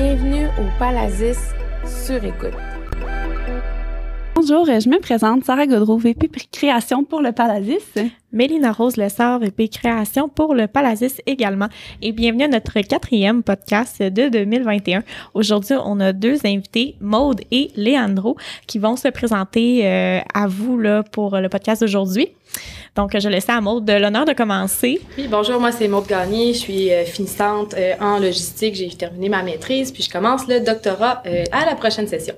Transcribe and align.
Bienvenue 0.00 0.46
au 0.46 0.78
Palazis 0.78 1.40
sur 1.84 2.22
écoute. 2.22 2.54
Bonjour, 4.40 4.66
je 4.66 4.88
me 4.88 5.00
présente, 5.00 5.44
Sarah 5.44 5.66
Godreau, 5.66 5.96
VP 5.98 6.30
Création 6.52 7.02
pour 7.02 7.22
le 7.22 7.32
Palazis. 7.32 7.82
Mélina 8.30 8.70
Rose 8.70 8.96
Lessard, 8.96 9.40
VP 9.40 9.66
Création 9.66 10.28
pour 10.28 10.54
le 10.54 10.68
Palazis 10.68 11.20
également. 11.26 11.66
Et 12.02 12.12
bienvenue 12.12 12.44
à 12.44 12.48
notre 12.48 12.80
quatrième 12.82 13.42
podcast 13.42 14.00
de 14.00 14.28
2021. 14.28 15.02
Aujourd'hui, 15.34 15.74
on 15.84 15.98
a 15.98 16.12
deux 16.12 16.46
invités, 16.46 16.94
Maude 17.00 17.40
et 17.50 17.72
Leandro, 17.76 18.36
qui 18.68 18.78
vont 18.78 18.94
se 18.94 19.08
présenter 19.08 19.84
euh, 19.84 20.20
à 20.32 20.46
vous 20.46 20.78
là, 20.78 21.02
pour 21.02 21.36
le 21.36 21.48
podcast 21.48 21.80
d'aujourd'hui. 21.80 22.28
Donc, 22.94 23.18
je 23.18 23.28
laisse 23.28 23.48
à 23.48 23.60
Maude 23.60 23.86
de 23.86 23.94
l'honneur 23.94 24.24
de 24.24 24.34
commencer. 24.34 25.00
Oui, 25.18 25.26
bonjour, 25.28 25.58
moi 25.58 25.72
c'est 25.72 25.88
Maude 25.88 26.06
Gagné, 26.06 26.52
je 26.52 26.58
suis 26.58 26.92
euh, 26.92 27.04
finissante 27.04 27.74
euh, 27.76 27.94
en 28.00 28.20
logistique, 28.20 28.76
j'ai 28.76 28.88
terminé 28.90 29.28
ma 29.28 29.42
maîtrise, 29.42 29.90
puis 29.90 30.04
je 30.04 30.10
commence 30.10 30.46
le 30.46 30.60
doctorat 30.60 31.24
à 31.50 31.66
la 31.66 31.74
prochaine 31.74 32.06
session. 32.06 32.36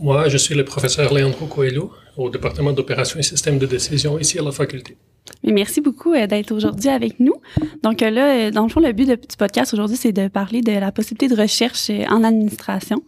Moi, 0.00 0.28
je 0.28 0.38
suis 0.38 0.54
le 0.54 0.64
professeur 0.64 1.12
Leandro 1.12 1.44
Coelho 1.46 1.92
au 2.16 2.30
département 2.30 2.72
d'opérations 2.72 3.18
et 3.18 3.22
systèmes 3.22 3.58
de 3.58 3.66
décision 3.66 4.18
ici 4.18 4.38
à 4.38 4.42
la 4.42 4.50
faculté. 4.50 4.96
merci 5.44 5.82
beaucoup 5.82 6.14
euh, 6.14 6.26
d'être 6.26 6.52
aujourd'hui 6.52 6.88
avec 6.88 7.20
nous. 7.20 7.34
Donc 7.82 8.02
euh, 8.02 8.08
là, 8.08 8.26
euh, 8.34 8.50
dans 8.50 8.62
le 8.62 8.70
fond, 8.70 8.80
le 8.80 8.92
but 8.92 9.06
du 9.06 9.36
podcast 9.38 9.74
aujourd'hui, 9.74 9.98
c'est 9.98 10.12
de 10.12 10.28
parler 10.28 10.62
de 10.62 10.72
la 10.72 10.90
possibilité 10.90 11.28
de 11.28 11.38
recherche 11.38 11.90
en 12.08 12.24
administration. 12.24 13.02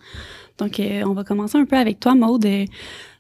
Donc, 0.59 0.81
on 0.81 1.15
va 1.15 1.25
commencer 1.25 1.57
un 1.57 1.65
peu 1.65 1.77
avec 1.77 1.99
toi, 1.99 2.15
Maude. 2.15 2.47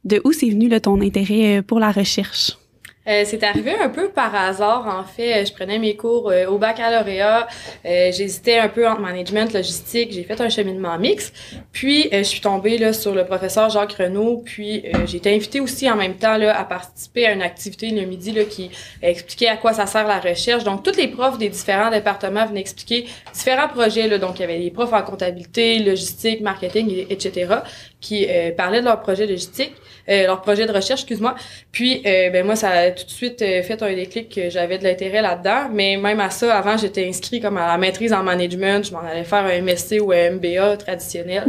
De, 0.04 0.20
où 0.24 0.32
c'est 0.32 0.50
venu 0.50 0.68
ton 0.80 1.00
intérêt 1.00 1.62
pour 1.62 1.80
la 1.80 1.90
recherche? 1.90 2.58
Euh, 3.08 3.24
c'est 3.26 3.42
arrivé 3.42 3.74
un 3.80 3.88
peu 3.88 4.10
par 4.10 4.32
hasard, 4.34 4.86
en 4.86 5.02
fait. 5.02 5.44
Je 5.46 5.52
prenais 5.52 5.78
mes 5.78 5.96
cours 5.96 6.30
euh, 6.30 6.46
au 6.46 6.58
baccalauréat. 6.58 7.48
Euh, 7.84 8.12
J'hésitais 8.12 8.58
un 8.58 8.68
peu 8.68 8.86
entre 8.88 9.00
management, 9.00 9.52
logistique. 9.52 10.12
J'ai 10.12 10.22
fait 10.22 10.40
un 10.40 10.48
cheminement 10.48 10.96
mix. 10.98 11.32
Puis, 11.72 12.08
je 12.12 12.22
suis 12.22 12.40
tombée 12.40 12.78
là, 12.78 12.92
sur 12.92 13.12
le 13.14 13.24
professeur 13.24 13.70
Jacques 13.70 13.94
Renaud. 13.94 14.42
Puis, 14.44 14.84
j'ai 15.06 15.16
été 15.16 15.34
invitée 15.34 15.60
aussi 15.60 15.90
en 15.90 15.96
même 15.96 16.14
temps 16.14 16.36
là, 16.36 16.56
à 16.56 16.64
participer 16.64 17.26
à 17.26 17.32
une 17.32 17.42
activité 17.42 17.90
le 17.90 18.06
midi 18.06 18.30
là, 18.30 18.44
qui 18.44 18.70
expliquait 19.02 19.48
à 19.48 19.56
quoi 19.56 19.72
ça 19.72 19.86
sert 19.86 20.06
la 20.06 20.20
recherche. 20.20 20.62
Donc, 20.62 20.84
tous 20.84 20.96
les 20.96 21.08
profs 21.08 21.38
des 21.38 21.48
différents 21.48 21.90
départements 21.90 22.46
venaient 22.46 22.60
expliquer 22.60 23.06
différents 23.32 23.68
projets. 23.68 24.06
Là. 24.06 24.18
Donc, 24.18 24.38
il 24.38 24.42
y 24.42 24.44
avait 24.44 24.60
des 24.60 24.70
profs 24.70 24.92
en 24.92 25.02
comptabilité, 25.02 25.80
logistique, 25.80 26.40
marketing, 26.40 27.06
etc., 27.10 27.56
qui 28.00 28.28
parlaient 28.56 28.80
de 28.80 28.86
leur 28.86 29.00
projet 29.00 29.26
logistique. 29.26 29.72
Euh, 30.08 30.26
leur 30.26 30.40
projet 30.40 30.66
de 30.66 30.72
recherche, 30.72 31.00
excuse-moi. 31.00 31.34
Puis, 31.70 32.02
euh, 32.06 32.30
ben 32.30 32.44
moi, 32.44 32.56
ça 32.56 32.70
a 32.70 32.90
tout 32.90 33.04
de 33.04 33.10
suite 33.10 33.42
euh, 33.42 33.62
fait 33.62 33.82
un 33.82 33.94
déclic 33.94 34.34
que 34.34 34.50
j'avais 34.50 34.78
de 34.78 34.84
l'intérêt 34.84 35.22
là-dedans. 35.22 35.68
Mais 35.72 35.96
même 35.96 36.20
à 36.20 36.30
ça, 36.30 36.56
avant, 36.56 36.76
j'étais 36.76 37.08
inscrit 37.08 37.40
comme 37.40 37.56
à 37.56 37.66
la 37.66 37.78
maîtrise 37.78 38.12
en 38.12 38.22
management. 38.22 38.84
Je 38.84 38.92
m'en 38.92 39.00
allais 39.00 39.24
faire 39.24 39.44
un 39.44 39.60
MSC 39.60 40.00
ou 40.00 40.12
un 40.12 40.32
MBA 40.32 40.76
traditionnel. 40.78 41.44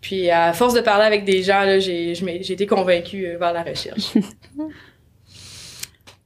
Puis, 0.00 0.30
à 0.30 0.52
force 0.52 0.74
de 0.74 0.80
parler 0.80 1.04
avec 1.04 1.24
des 1.24 1.42
gens, 1.42 1.62
là, 1.62 1.78
j'ai, 1.78 2.14
j'ai 2.14 2.52
été 2.52 2.66
convaincue 2.66 3.36
vers 3.38 3.52
la 3.52 3.62
recherche. 3.62 4.14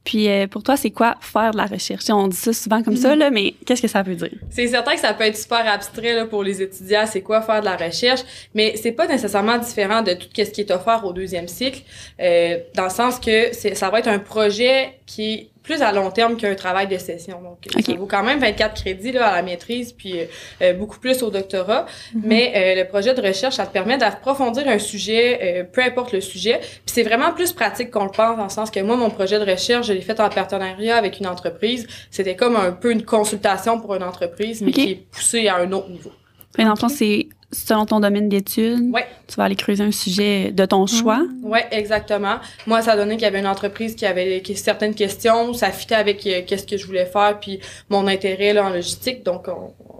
Puis 0.03 0.29
euh, 0.29 0.47
pour 0.47 0.63
toi, 0.63 0.75
c'est 0.75 0.91
quoi 0.91 1.15
faire 1.21 1.51
de 1.51 1.57
la 1.57 1.65
recherche? 1.65 2.03
On 2.09 2.27
dit 2.27 2.35
ça 2.35 2.51
souvent 2.51 2.83
comme 2.83 2.97
ça, 2.97 3.15
là, 3.15 3.29
mais 3.29 3.53
qu'est-ce 3.65 3.81
que 3.81 3.87
ça 3.87 4.03
veut 4.03 4.15
dire? 4.15 4.37
C'est 4.49 4.67
certain 4.67 4.95
que 4.95 4.99
ça 4.99 5.13
peut 5.13 5.23
être 5.23 5.37
super 5.37 5.65
abstrait 5.67 6.13
là, 6.13 6.25
pour 6.25 6.43
les 6.43 6.61
étudiants, 6.61 7.05
c'est 7.05 7.21
quoi 7.21 7.41
faire 7.41 7.61
de 7.61 7.65
la 7.65 7.77
recherche, 7.77 8.21
mais 8.53 8.75
c'est 8.75 8.91
pas 8.91 9.07
nécessairement 9.07 9.57
différent 9.57 10.01
de 10.01 10.13
tout 10.13 10.27
ce 10.35 10.43
qui 10.43 10.61
est 10.61 10.71
offert 10.71 11.05
au 11.05 11.13
deuxième 11.13 11.47
cycle, 11.47 11.81
euh, 12.19 12.57
dans 12.75 12.85
le 12.85 12.89
sens 12.89 13.19
que 13.19 13.53
ça 13.53 13.89
va 13.89 13.99
être 13.99 14.09
un 14.09 14.19
projet 14.19 14.99
qui 15.05 15.49
plus 15.63 15.81
à 15.81 15.91
long 15.91 16.11
terme 16.11 16.35
qu'un 16.35 16.55
travail 16.55 16.87
de 16.87 16.97
session. 16.97 17.41
Donc, 17.41 17.57
ça 17.83 17.93
vaut 17.93 18.05
quand 18.05 18.23
même 18.23 18.39
24 18.39 18.81
crédits 18.81 19.13
là, 19.13 19.27
à 19.27 19.35
la 19.37 19.41
maîtrise, 19.41 19.93
puis 19.93 20.15
euh, 20.61 20.73
beaucoup 20.73 20.99
plus 20.99 21.23
au 21.23 21.31
doctorat. 21.31 21.85
Mhm. 22.13 22.21
Mais 22.25 22.53
euh, 22.55 22.83
le 22.83 22.87
projet 22.87 23.13
de 23.13 23.21
recherche, 23.21 23.55
ça 23.55 23.65
te 23.65 23.71
permet 23.71 23.97
d'approfondir 23.97 24.67
un 24.67 24.77
sujet, 24.77 25.39
euh, 25.41 25.63
peu 25.63 25.81
importe 25.81 26.11
le 26.11 26.21
sujet. 26.21 26.59
Puis 26.59 26.93
c'est 26.93 27.03
vraiment 27.03 27.31
plus 27.31 27.53
pratique 27.53 27.91
qu'on 27.91 28.03
le 28.03 28.11
pense, 28.11 28.37
dans 28.37 28.43
le 28.43 28.49
sens 28.49 28.69
que 28.69 28.81
moi, 28.81 28.97
mon 28.97 29.09
projet 29.09 29.39
de 29.39 29.49
recherche, 29.49 29.87
je 29.87 29.93
l'ai 29.93 30.01
fait 30.01 30.19
en 30.19 30.29
partenariat 30.29 30.97
avec 30.97 31.19
une 31.19 31.27
entreprise. 31.27 31.87
C'était 32.11 32.35
comme 32.35 32.57
un 32.57 32.71
peu 32.71 32.91
une 32.91 33.03
consultation 33.03 33.79
pour 33.79 33.95
une 33.95 34.03
entreprise, 34.03 34.61
mais 34.61 34.71
qui 34.71 34.91
est 34.91 35.05
poussée 35.11 35.47
à 35.47 35.57
un 35.57 35.71
autre 35.71 35.89
niveau. 35.89 36.11
Et 36.57 36.63
dans 36.63 36.75
c'est 36.89 37.27
selon 37.53 37.85
ton 37.85 37.99
domaine 37.99 38.29
d'études. 38.29 38.91
Ouais. 38.93 39.05
Tu 39.27 39.35
vas 39.35 39.45
aller 39.45 39.55
creuser 39.55 39.83
un 39.83 39.91
sujet 39.91 40.51
de 40.51 40.65
ton 40.65 40.85
choix. 40.85 41.23
Oui, 41.43 41.59
exactement. 41.71 42.35
Moi, 42.67 42.81
ça 42.81 42.93
a 42.93 42.95
donné 42.97 43.15
qu'il 43.15 43.23
y 43.23 43.27
avait 43.27 43.39
une 43.39 43.47
entreprise 43.47 43.95
qui 43.95 44.05
avait 44.05 44.41
certaines 44.55 44.95
questions, 44.95 45.53
ça 45.53 45.71
fitait 45.71 45.95
avec 45.95 46.25
euh, 46.27 46.41
qu'est-ce 46.45 46.67
que 46.67 46.77
je 46.77 46.85
voulais 46.85 47.05
faire, 47.05 47.39
puis 47.39 47.59
mon 47.89 48.07
intérêt 48.07 48.53
là, 48.53 48.65
en 48.65 48.69
logistique. 48.69 49.23
Donc, 49.23 49.47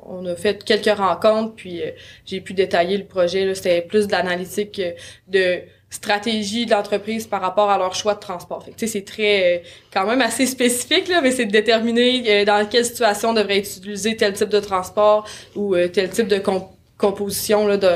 on, 0.06 0.26
a 0.26 0.36
fait 0.36 0.64
quelques 0.64 0.98
rencontres, 0.98 1.54
puis 1.56 1.82
euh, 1.82 1.92
j'ai 2.26 2.42
pu 2.42 2.54
détailler 2.54 2.98
le 2.98 3.06
projet. 3.06 3.54
C'était 3.56 3.82
plus 3.82 4.08
de 4.08 4.12
l'analytique 4.12 4.80
euh, 4.80 4.92
de 5.28 5.62
stratégie 5.90 6.66
de 6.66 6.72
l'entreprise 6.72 7.28
par 7.28 7.42
rapport 7.42 7.70
à 7.70 7.78
leur 7.78 7.94
choix 7.94 8.16
de 8.16 8.20
transport. 8.20 8.64
Fait 8.64 8.88
c'est 8.88 9.06
très 9.06 9.62
quand 9.94 10.08
même 10.08 10.22
assez 10.22 10.48
spécifique 10.48 11.08
là, 11.08 11.22
mais 11.22 11.30
c'est 11.30 11.46
de 11.46 11.52
déterminer 11.52 12.46
dans 12.46 12.68
quelle 12.68 12.84
situation 12.84 13.30
on 13.30 13.34
devrait 13.34 13.60
utiliser 13.60 14.18
tel 14.18 14.34
type 14.34 14.50
de 14.50 14.60
transport 14.60 15.28
ou 15.56 15.76
tel 15.94 16.10
type 16.10 16.28
de 16.28 16.40
comp 16.40 16.68
composition 17.04 17.68
là, 17.68 17.78
de, 17.78 17.90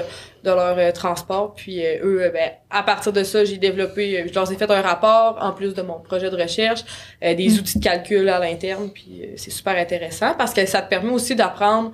de 0.44 0.50
leur 0.50 0.78
euh, 0.78 0.92
transport. 0.92 1.54
Puis 1.56 1.86
euh, 1.86 2.00
eux, 2.04 2.24
euh, 2.24 2.30
ben, 2.30 2.52
à 2.70 2.84
partir 2.84 3.14
de 3.14 3.24
ça, 3.24 3.46
j'ai 3.46 3.58
développé, 3.58 4.26
je 4.28 4.34
leur 4.34 4.52
ai 4.52 4.56
fait 4.56 4.70
un 4.70 4.82
rapport 4.82 5.38
en 5.42 5.52
plus 5.52 5.74
de 5.74 5.82
mon 5.82 6.00
projet 6.00 6.30
de 6.30 6.36
recherche, 6.36 6.84
des 7.22 7.50
mm. 7.50 7.54
outils 7.54 7.80
de 7.80 7.84
calcul 7.84 8.28
à 8.30 8.40
l'interne. 8.40 8.90
Puis 8.94 9.22
c'est 9.36 9.52
super 9.52 9.78
intéressant 9.78 10.34
parce 10.38 10.54
que 10.54 10.66
ça 10.66 10.82
te 10.82 10.90
permet 10.90 11.12
aussi 11.12 11.36
d'apprendre 11.36 11.92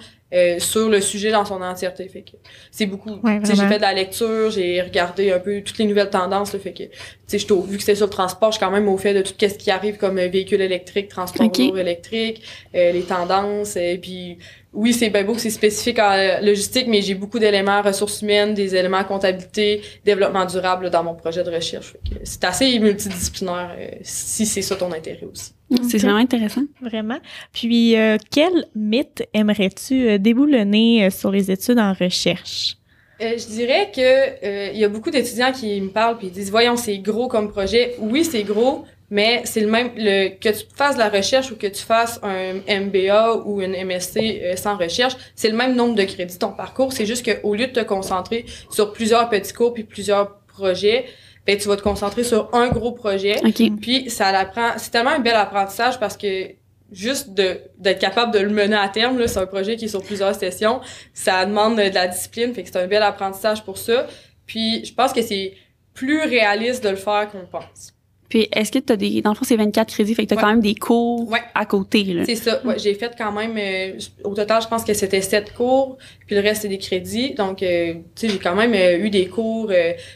sur 0.58 0.90
le 0.90 1.00
sujet 1.00 1.30
dans 1.32 1.46
son 1.46 1.62
entièreté. 1.62 2.08
Fait 2.08 2.24
que 2.24 2.36
c'est 2.72 2.88
beaucoup. 2.88 3.22
j'ai 3.44 3.56
fait 3.56 3.78
de 3.78 3.84
la 3.84 3.94
lecture, 3.94 4.50
j'ai 4.50 4.82
regardé 4.82 5.32
un 5.32 5.38
peu 5.38 5.62
toutes 5.62 5.78
les 5.78 5.86
nouvelles 5.86 6.10
tendances. 6.10 6.54
Là, 6.54 6.60
fait 6.60 6.74
que 6.74 6.84
tu 6.84 7.40
sais, 7.40 7.46
vu 7.68 7.78
que 7.78 7.84
c'est 7.84 7.94
sur 7.94 8.08
le 8.08 8.12
transport, 8.12 8.52
je 8.52 8.58
suis 8.58 8.66
quand 8.66 8.72
même 8.72 8.88
au 8.88 8.98
fait 8.98 9.14
de 9.14 9.22
tout 9.22 9.36
ce 9.40 9.46
qui 9.46 9.70
arrive 9.70 9.98
comme 9.98 10.16
véhicule 10.16 10.62
électrique, 10.62 11.08
transport 11.08 11.52
électrique, 11.78 12.42
les 12.74 13.04
tendances, 13.08 13.76
et 13.76 14.00
puis 14.02 14.40
oui, 14.74 14.92
c'est 14.92 15.10
bien 15.10 15.24
beau, 15.24 15.38
c'est 15.38 15.52
spécifique 15.52 16.00
en 16.00 16.16
logistique, 16.42 16.88
mais 16.88 17.02
j'ai 17.02 17.14
beaucoup 17.14 17.38
d'éléments 17.38 17.82
ressources 17.82 18.22
humaines, 18.24 18.54
des 18.56 18.76
éléments 18.76 19.04
comptabilité, 19.04 19.82
développement 20.04 20.46
durable 20.46 20.90
dans 20.90 21.04
mon 21.04 21.14
projet 21.14 21.44
de 21.44 21.52
recherche. 21.52 21.96
C'est 22.24 22.44
assez 22.44 22.80
multidisciplinaire 22.80 23.76
euh, 23.78 23.88
si 24.02 24.46
c'est 24.46 24.64
ça 24.64 24.76
ton 24.76 24.92
intérêt 24.92 25.28
aussi. 25.32 25.52
C'est 25.88 26.00
vraiment 26.00 26.18
intéressant. 26.18 26.64
Vraiment. 26.82 27.20
Puis, 27.52 27.96
euh, 27.98 28.18
quel 28.32 28.66
mythe 28.76 29.24
aimerais-tu 29.34 30.08
euh, 30.08 30.18
déboulonner 30.18 31.10
sur 31.10 31.32
les 31.32 31.52
études 31.52 31.80
en 31.80 31.94
recherche? 31.94 32.78
je 33.20 33.48
dirais 33.48 33.90
que 33.96 34.74
il 34.74 34.78
y 34.78 34.84
a 34.84 34.90
beaucoup 34.90 35.10
d'étudiants 35.10 35.54
qui 35.54 35.80
me 35.80 35.88
parlent 35.88 36.18
puis 36.18 36.28
ils 36.28 36.34
disent 36.34 36.52
voyons 36.52 36.76
c'est 36.76 36.98
gros 36.98 37.30
comme 37.30 37.50
projet. 37.50 37.96
Oui 38.00 38.26
c'est 38.26 38.44
gros, 38.44 38.84
mais 39.14 39.44
c'est 39.46 39.60
le 39.60 39.68
même 39.68 39.92
le 39.96 40.30
que 40.30 40.50
tu 40.50 40.66
fasses 40.76 40.96
de 40.96 41.00
la 41.00 41.10
recherche 41.10 41.52
ou 41.52 41.56
que 41.56 41.68
tu 41.68 41.84
fasses 41.84 42.20
un 42.24 42.56
MBA 42.68 43.36
ou 43.46 43.62
une 43.62 43.74
MSC 43.74 44.18
euh, 44.18 44.56
sans 44.56 44.76
recherche, 44.76 45.14
c'est 45.36 45.50
le 45.50 45.56
même 45.56 45.76
nombre 45.76 45.94
de 45.94 46.02
crédits 46.04 46.40
ton 46.40 46.52
parcours, 46.52 46.92
c'est 46.92 47.06
juste 47.06 47.24
que 47.24 47.40
au 47.44 47.54
lieu 47.54 47.68
de 47.68 47.74
te 47.74 47.82
concentrer 47.82 48.46
sur 48.72 48.92
plusieurs 48.92 49.30
petits 49.30 49.54
cours 49.54 49.72
puis 49.72 49.84
plusieurs 49.84 50.40
projets, 50.48 51.06
ben 51.46 51.56
tu 51.56 51.68
vas 51.68 51.78
te 51.78 51.84
concentrer 51.84 52.24
sur 52.24 52.50
un 52.54 52.70
gros 52.70 52.92
projet. 52.92 53.36
Puis 53.80 54.10
ça 54.10 54.32
l'apprend, 54.32 54.72
c'est 54.78 54.90
tellement 54.90 55.12
un 55.12 55.20
bel 55.20 55.36
apprentissage 55.36 56.00
parce 56.00 56.18
que 56.18 56.48
juste 56.92 57.36
de 57.36 57.60
d'être 57.78 58.00
capable 58.00 58.34
de 58.34 58.40
le 58.40 58.50
mener 58.50 58.78
à 58.78 58.90
terme 58.90 59.20
là, 59.20 59.28
c'est 59.28 59.38
un 59.38 59.46
projet 59.46 59.76
qui 59.76 59.86
est 59.86 59.90
sur 59.90 60.02
plusieurs 60.02 60.34
sessions, 60.34 60.82
ça 61.14 61.46
demande 61.46 61.78
de 61.78 61.94
la 61.94 62.08
discipline, 62.08 62.52
fait 62.52 62.64
que 62.64 62.70
c'est 62.70 62.80
un 62.80 62.88
bel 62.88 63.04
apprentissage 63.04 63.64
pour 63.64 63.78
ça. 63.78 64.08
Puis 64.48 64.84
je 64.84 64.94
pense 64.96 65.14
que 65.14 65.22
c'est 65.22 65.54
plus 65.94 66.22
réaliste 66.24 66.84
de 66.84 66.90
le 66.90 66.96
faire 66.96 67.30
qu'on 67.32 67.46
pense. 67.46 67.93
Puis, 68.34 68.48
est-ce 68.52 68.72
que 68.72 68.80
tu 68.80 68.92
as 68.92 68.96
des. 68.96 69.22
Dans 69.22 69.30
le 69.30 69.36
fond, 69.36 69.46
c'est 69.46 69.56
24 69.56 69.94
crédits, 69.94 70.16
fait 70.16 70.24
que 70.24 70.30
tu 70.30 70.34
as 70.34 70.42
quand 70.42 70.50
même 70.50 70.60
des 70.60 70.74
cours 70.74 71.32
à 71.54 71.68
côté. 71.68 72.04
Là. 72.04 72.24
C'est 72.26 72.36
ça. 72.36 72.66
Ouais, 72.66 72.80
j'ai 72.80 72.96
fait 72.96 73.14
quand 73.16 73.32
même. 73.32 73.56
Euh, 73.60 74.00
au 74.24 74.34
total, 74.34 74.60
je 74.60 74.68
pense 74.68 74.84
que 74.84 74.96
c'était 74.96 75.22
7 75.22 75.54
cours, 75.54 76.00
puis 76.26 76.36
le 76.36 76.42
reste, 76.42 76.64
c'est 76.64 76.68
des 76.68 76.80
crédits. 76.80 77.36
Donc, 77.36 77.62
euh, 77.62 77.94
tu 77.94 78.02
sais, 78.16 78.30
j'ai 78.30 78.40
quand 78.40 78.56
même 78.56 78.74
euh, 78.74 79.06
eu 79.06 79.12
des 79.12 79.28
cours 79.28 79.72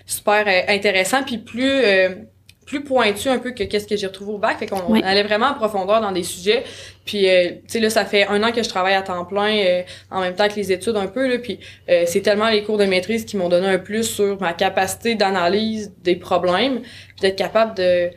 super 0.07 0.47
intéressants, 0.67 1.21
puis 1.21 1.37
plus 1.37 1.83
plus 2.67 2.83
pointu 2.83 3.29
un 3.29 3.39
peu 3.39 3.51
que 3.51 3.63
qu'est-ce 3.63 3.87
que 3.87 3.95
j'ai 3.95 4.07
retrouvé 4.07 4.33
au 4.33 4.37
bac. 4.37 4.59
Fait 4.59 4.67
qu'on 4.67 4.93
allait 5.01 5.23
vraiment 5.23 5.47
en 5.47 5.53
profondeur 5.53 6.01
dans 6.01 6.11
des 6.11 6.23
sujets. 6.23 6.65
Puis, 7.05 7.27
euh, 7.27 7.51
tu 7.51 7.59
sais, 7.67 7.79
là, 7.79 7.89
ça 7.89 8.03
fait 8.03 8.27
un 8.27 8.43
an 8.43 8.51
que 8.51 8.61
je 8.61 8.67
travaille 8.67 8.93
à 8.93 9.01
temps 9.01 9.23
plein 9.23 9.57
euh, 9.57 9.81
en 10.11 10.19
même 10.19 10.35
temps 10.35 10.49
que 10.49 10.55
les 10.55 10.73
études 10.73 10.97
un 10.97 11.07
peu. 11.07 11.27
Là, 11.29 11.37
puis, 11.39 11.59
euh, 11.89 12.03
c'est 12.05 12.19
tellement 12.19 12.49
les 12.49 12.63
cours 12.63 12.77
de 12.77 12.83
maîtrise 12.83 13.23
qui 13.23 13.37
m'ont 13.37 13.47
donné 13.47 13.67
un 13.67 13.77
plus 13.77 14.03
sur 14.03 14.39
ma 14.41 14.51
capacité 14.51 15.15
d'analyse 15.15 15.93
des 16.03 16.17
problèmes, 16.17 16.81
puis 16.81 17.21
d'être 17.21 17.37
capable 17.37 17.75
de 17.75 18.11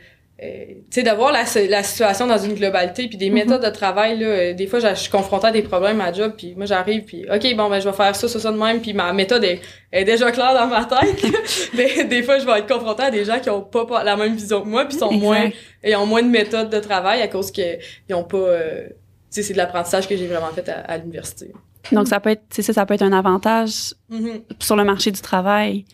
sais 0.89 1.03
d'avoir 1.03 1.31
la, 1.31 1.43
la 1.69 1.83
situation 1.83 2.25
dans 2.25 2.37
une 2.37 2.55
globalité 2.55 3.07
puis 3.07 3.17
des 3.17 3.29
mhm. 3.29 3.35
méthodes 3.35 3.63
de 3.63 3.69
travail 3.69 4.17
là 4.17 4.25
euh, 4.25 4.53
des 4.53 4.65
fois 4.65 4.79
je 4.79 4.95
suis 4.95 5.11
confrontée 5.11 5.47
à 5.47 5.51
des 5.51 5.61
problèmes 5.61 6.01
à 6.01 6.11
job 6.11 6.33
puis 6.35 6.55
moi 6.55 6.65
j'arrive 6.65 7.03
puis 7.03 7.25
OK 7.31 7.55
bon 7.55 7.69
ben 7.69 7.79
je 7.79 7.87
vais 7.87 7.95
faire 7.95 8.15
ça 8.15 8.27
ça 8.27 8.39
ça 8.39 8.51
de 8.51 8.57
même 8.57 8.81
puis 8.81 8.93
ma 8.93 9.13
méthode 9.13 9.43
est, 9.43 9.61
est 9.91 10.03
déjà 10.03 10.31
claire 10.31 10.55
dans 10.55 10.65
ma 10.65 10.85
tête 10.85 11.23
mais 11.75 12.05
des 12.05 12.23
fois 12.23 12.39
je 12.39 12.45
vais 12.45 12.59
être 12.59 12.67
confrontée 12.67 13.03
à 13.03 13.11
des 13.11 13.23
gens 13.23 13.39
qui 13.39 13.51
ont 13.51 13.61
pas, 13.61 14.03
la 14.03 14.15
même 14.15 14.35
vision 14.35 14.61
que 14.61 14.67
moi 14.67 14.85
puis 14.85 14.97
sont 14.97 15.11
moins 15.11 15.51
et 15.83 15.95
ont 15.95 16.07
moins 16.07 16.23
de 16.23 16.29
méthodes 16.29 16.71
de 16.71 16.79
travail 16.79 17.21
à 17.21 17.27
cause 17.27 17.51
que 17.51 17.77
ils 18.09 18.15
ont 18.15 18.23
pas 18.23 18.37
euh, 18.37 18.87
tu 18.87 18.95
sais 19.29 19.43
c'est 19.43 19.53
de 19.53 19.59
l'apprentissage 19.59 20.07
que 20.07 20.17
j'ai 20.17 20.27
vraiment 20.27 20.49
fait 20.49 20.67
à, 20.67 20.97
l'université. 20.97 21.51
Donc, 21.91 22.07
ça 22.07 22.19
peut 22.19 22.31
être, 22.31 22.43
ça, 22.49 22.73
ça 22.73 22.85
peut 22.85 22.95
être 22.95 23.01
un 23.01 23.13
avantage 23.13 23.93
Mhm. 24.09 24.41
sur 24.59 24.75
le 24.75 24.83
marché 24.83 25.09
du 25.09 25.21
travail 25.21 25.85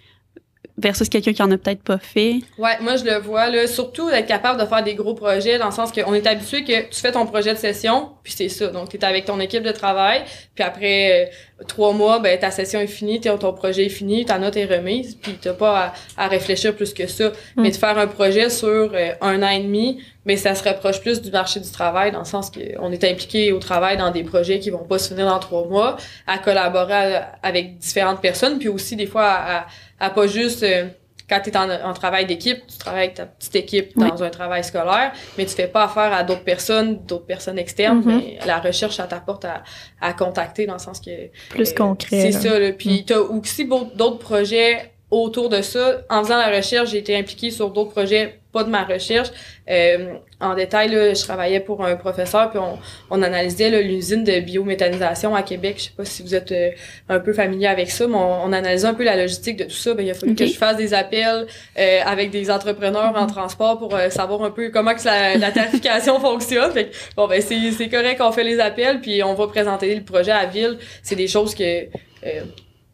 versus 0.77 1.09
quelqu'un 1.09 1.33
qui 1.33 1.41
en 1.41 1.49
a 1.51 1.57
peut-être 1.57 1.81
pas 1.81 1.97
fait. 1.97 2.35
Ouais, 2.57 2.77
moi 2.81 2.95
je 2.97 3.03
le 3.03 3.17
vois 3.19 3.49
là, 3.49 3.65
surtout 3.67 4.09
d'être 4.11 4.27
capable 4.27 4.59
de 4.61 4.65
faire 4.65 4.83
des 4.83 4.93
gros 4.95 5.13
projets 5.15 5.57
dans 5.57 5.65
le 5.67 5.71
sens 5.71 5.91
qu'on 5.91 6.13
est 6.13 6.27
habitué 6.27 6.63
que 6.63 6.89
tu 6.89 6.99
fais 7.01 7.11
ton 7.11 7.25
projet 7.25 7.53
de 7.53 7.57
session, 7.59 8.09
puis 8.23 8.33
c'est 8.35 8.49
ça. 8.49 8.67
Donc 8.67 8.89
tu 8.89 8.97
es 8.97 9.03
avec 9.05 9.25
ton 9.25 9.39
équipe 9.39 9.63
de 9.63 9.71
travail, 9.71 10.21
puis 10.55 10.63
après 10.63 11.29
euh, 11.59 11.63
trois 11.67 11.93
mois, 11.93 12.19
ben 12.19 12.37
ta 12.37 12.51
session 12.51 12.79
est 12.79 12.87
finie, 12.87 13.19
ton 13.19 13.37
projet 13.53 13.85
est 13.85 13.89
fini, 13.89 14.23
ta 14.25 14.37
note 14.37 14.55
est 14.57 14.65
remise, 14.65 15.15
puis 15.15 15.33
t'as 15.41 15.53
pas 15.53 15.93
à, 16.17 16.25
à 16.25 16.27
réfléchir 16.27 16.75
plus 16.75 16.93
que 16.93 17.07
ça. 17.07 17.31
Mais 17.55 17.71
de 17.71 17.75
faire 17.75 17.97
un 17.97 18.07
projet 18.07 18.49
sur 18.51 18.67
euh, 18.67 19.11
un 19.21 19.41
an 19.41 19.49
et 19.49 19.59
demi, 19.61 19.99
mais 20.25 20.37
ça 20.37 20.53
se 20.55 20.63
rapproche 20.63 21.01
plus 21.01 21.21
du 21.21 21.31
marché 21.31 21.59
du 21.59 21.71
travail 21.71 22.11
dans 22.11 22.19
le 22.19 22.25
sens 22.25 22.51
qu'on 22.51 22.91
est 22.91 23.03
impliqué 23.03 23.51
au 23.53 23.59
travail 23.59 23.97
dans 23.97 24.11
des 24.11 24.23
projets 24.23 24.59
qui 24.59 24.69
vont 24.69 24.83
pas 24.83 24.99
se 24.99 25.07
finir 25.09 25.25
dans 25.25 25.39
trois 25.39 25.65
mois, 25.67 25.97
à 26.27 26.37
collaborer 26.37 26.93
à- 27.15 27.31
avec 27.41 27.77
différentes 27.77 28.21
personnes, 28.21 28.59
puis 28.59 28.67
aussi 28.67 28.95
des 28.95 29.07
fois 29.07 29.23
à, 29.25 29.57
à- 29.61 29.65
à 29.99 30.09
pas 30.09 30.27
juste 30.27 30.63
euh, 30.63 30.85
quand 31.29 31.41
tu 31.43 31.49
es 31.49 31.57
en, 31.57 31.69
en 31.69 31.93
travail 31.93 32.25
d'équipe, 32.25 32.65
tu 32.67 32.77
travailles 32.77 33.03
avec 33.05 33.15
ta 33.15 33.25
petite 33.25 33.55
équipe 33.57 33.91
Oui. 33.97 34.07
dans 34.09 34.23
un 34.23 34.29
travail 34.29 34.63
scolaire, 34.63 35.11
mais 35.37 35.45
tu 35.45 35.55
fais 35.55 35.67
pas 35.67 35.83
affaire 35.83 36.13
à 36.13 36.23
d'autres 36.23 36.43
personnes, 36.45 36.99
d'autres 37.05 37.25
personnes 37.25 37.59
externes, 37.59 37.99
Mhm. 38.05 38.17
mais 38.17 38.39
la 38.45 38.59
recherche, 38.59 38.95
ça 38.95 39.07
t'apporte 39.07 39.43
à, 39.43 39.63
à 39.99 40.13
contacter 40.13 40.65
dans 40.65 40.73
le 40.73 40.79
sens 40.79 41.01
que 41.01 41.27
Plus 41.49 41.71
euh, 41.71 41.75
concret. 41.75 42.21
C'est 42.21 42.31
ça. 42.31 42.57
Là. 42.57 42.71
Puis 42.71 43.03
t'as 43.05 43.17
aussi 43.19 43.65
beau- 43.65 43.89
d'autres 43.95 44.19
projets 44.19 44.91
autour 45.11 45.49
de 45.49 45.61
ça. 45.61 46.01
En 46.09 46.23
faisant 46.23 46.37
la 46.37 46.55
recherche, 46.55 46.91
j'ai 46.91 46.97
été 46.99 47.17
impliquée 47.17 47.51
sur 47.51 47.71
d'autres 47.71 47.91
projets, 47.91 48.39
pas 48.57 48.63
de 48.63 48.69
ma 48.71 48.83
recherche. 48.85 49.27
Euh, 49.69 50.15
en 50.39 50.55
détail, 50.55 50.89
là, 50.89 51.13
je 51.13 51.21
travaillais 51.21 51.59
pour 51.59 51.85
un 51.85 51.95
professeur, 51.95 52.49
puis 52.49 52.57
on, 52.57 52.79
on 53.11 53.21
analysait 53.21 53.69
l'usine 53.83 54.23
de 54.23 54.39
biométhanisation 54.39 55.35
à 55.35 55.43
Québec. 55.43 55.75
Je 55.77 55.83
sais 55.83 55.91
pas 55.95 56.05
si 56.05 56.23
vous 56.23 56.33
êtes 56.33 56.51
euh, 56.51 56.71
un 57.07 57.19
peu 57.19 57.33
familier 57.33 57.67
avec 57.67 57.91
ça, 57.91 58.07
mais 58.07 58.15
on, 58.15 58.45
on 58.45 58.53
analysait 58.53 58.87
un 58.87 58.95
peu 58.95 59.03
la 59.03 59.15
logistique 59.15 59.57
de 59.57 59.65
tout 59.65 59.81
ça. 59.85 59.93
Ben, 59.93 60.03
il 60.03 60.09
a 60.09 60.15
fallu 60.15 60.33
que 60.33 60.47
je 60.47 60.57
fasse 60.57 60.77
des 60.77 60.95
appels 60.95 61.45
euh, 61.77 61.99
avec 62.03 62.31
des 62.31 62.49
entrepreneurs 62.49 63.13
en 63.15 63.27
transport 63.27 63.77
pour 63.77 63.95
savoir 64.09 64.41
un 64.41 64.51
peu 64.51 64.71
comment 64.71 64.95
que 64.95 65.05
la, 65.05 65.37
la 65.37 65.51
tarification 65.51 66.19
fonctionne. 66.27 66.71
Fait 66.71 66.85
que, 66.85 66.95
bon, 67.15 67.27
ben, 67.27 67.39
c'est 67.39 67.71
c'est 67.71 67.89
correct 67.89 68.17
qu'on 68.17 68.31
fait 68.31 68.43
les 68.43 68.59
appels, 68.59 69.01
puis 69.01 69.21
on 69.23 69.35
va 69.35 69.47
présenter 69.47 69.93
le 69.93 70.03
projet 70.03 70.31
à 70.31 70.43
la 70.43 70.49
ville. 70.49 70.77
C'est 71.03 71.15
des 71.15 71.27
choses 71.27 71.53
que... 71.53 71.85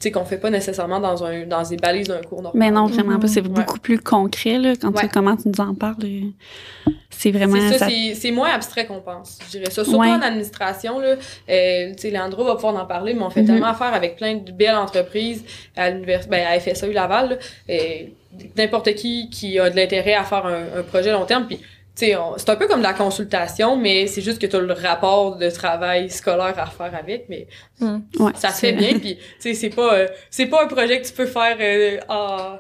euh, 0.03 0.09
sais, 0.09 0.11
qu'on 0.11 0.25
fait 0.25 0.37
pas 0.37 0.49
nécessairement 0.49 0.99
dans 0.99 1.23
un 1.23 1.45
dans 1.45 1.63
des 1.63 1.77
balises 1.77 2.07
d'un 2.07 2.21
cours 2.21 2.41
normal. 2.41 2.59
Mais 2.59 2.71
non, 2.71 2.85
vraiment 2.87 3.19
pas. 3.19 3.27
C'est 3.27 3.41
Ouais. 3.41 3.47
beaucoup 3.49 3.79
plus 3.79 3.99
concret, 3.99 4.57
là, 4.57 4.73
quand 4.79 4.91
tu, 4.91 5.07
comment 5.09 5.35
tu 5.35 5.47
nous 5.49 5.59
en 5.61 5.73
parles. 5.73 5.95
euh, 6.03 6.91
C'est 7.09 7.31
vraiment... 7.31 7.55
C'est 7.55 7.73
ça, 7.73 7.77
ça- 7.79 7.89
c'est- 7.89 8.15
c'est 8.15 8.31
moins 8.31 8.49
abstrait 8.53 8.85
qu'on 8.85 8.99
pense, 8.99 9.39
je 9.45 9.51
dirais 9.57 9.69
ça. 9.71 9.83
Surtout 9.83 9.99
Ouais. 9.99 10.09
en 10.09 10.21
administration, 10.21 10.99
là, 10.99 11.15
euh, 11.49 11.91
tu 11.91 12.01
sais, 12.01 12.11
Leandro 12.11 12.43
va 12.43 12.55
pouvoir 12.55 12.75
en 12.75 12.85
parler, 12.85 13.13
mais 13.13 13.21
on 13.21 13.29
fait 13.29 13.41
Mhm. 13.41 13.47
tellement 13.47 13.67
affaire 13.67 13.93
avec 13.93 14.17
plein 14.17 14.35
de 14.35 14.51
belles 14.51 14.75
entreprises 14.75 15.43
à 15.77 15.89
l'université, 15.89 16.29
ben, 16.31 16.45
à 16.47 16.59
FSAU 16.59 16.91
Laval, 16.91 17.29
là, 17.29 17.35
et 17.69 18.13
n'importe 18.57 18.93
qui 18.95 19.29
qui 19.29 19.59
a 19.59 19.69
de 19.69 19.75
l'intérêt 19.75 20.15
à 20.15 20.23
faire 20.23 20.45
un, 20.45 20.79
un 20.79 20.83
projet 20.83 21.11
long 21.11 21.25
terme, 21.25 21.45
puis 21.47 21.59
c'est 21.95 22.13
un 22.15 22.55
peu 22.55 22.67
comme 22.67 22.79
de 22.79 22.83
la 22.83 22.93
consultation, 22.93 23.77
mais 23.77 24.07
c'est 24.07 24.21
juste 24.21 24.39
que 24.39 24.47
tu 24.47 24.55
as 24.55 24.59
le 24.59 24.73
rapport 24.73 25.35
de 25.37 25.49
travail 25.49 26.09
scolaire 26.09 26.53
à 26.57 26.65
refaire 26.65 26.93
avec, 26.95 27.25
mais 27.29 27.47
Ouais, 27.81 28.31
ça 28.35 28.49
se 28.49 28.59
fait 28.59 28.73
bien, 28.73 28.97
puis 28.99 29.15
tu 29.17 29.21
sais, 29.39 29.53
c'est 29.53 29.69
pas, 29.69 29.93
euh, 29.93 30.07
c'est 30.29 30.47
pas 30.47 30.63
un 30.63 30.67
projet 30.67 30.99
que 31.01 31.07
tu 31.07 31.13
peux 31.13 31.25
faire 31.27 31.57
euh, 31.59 31.99
en... 32.09 32.57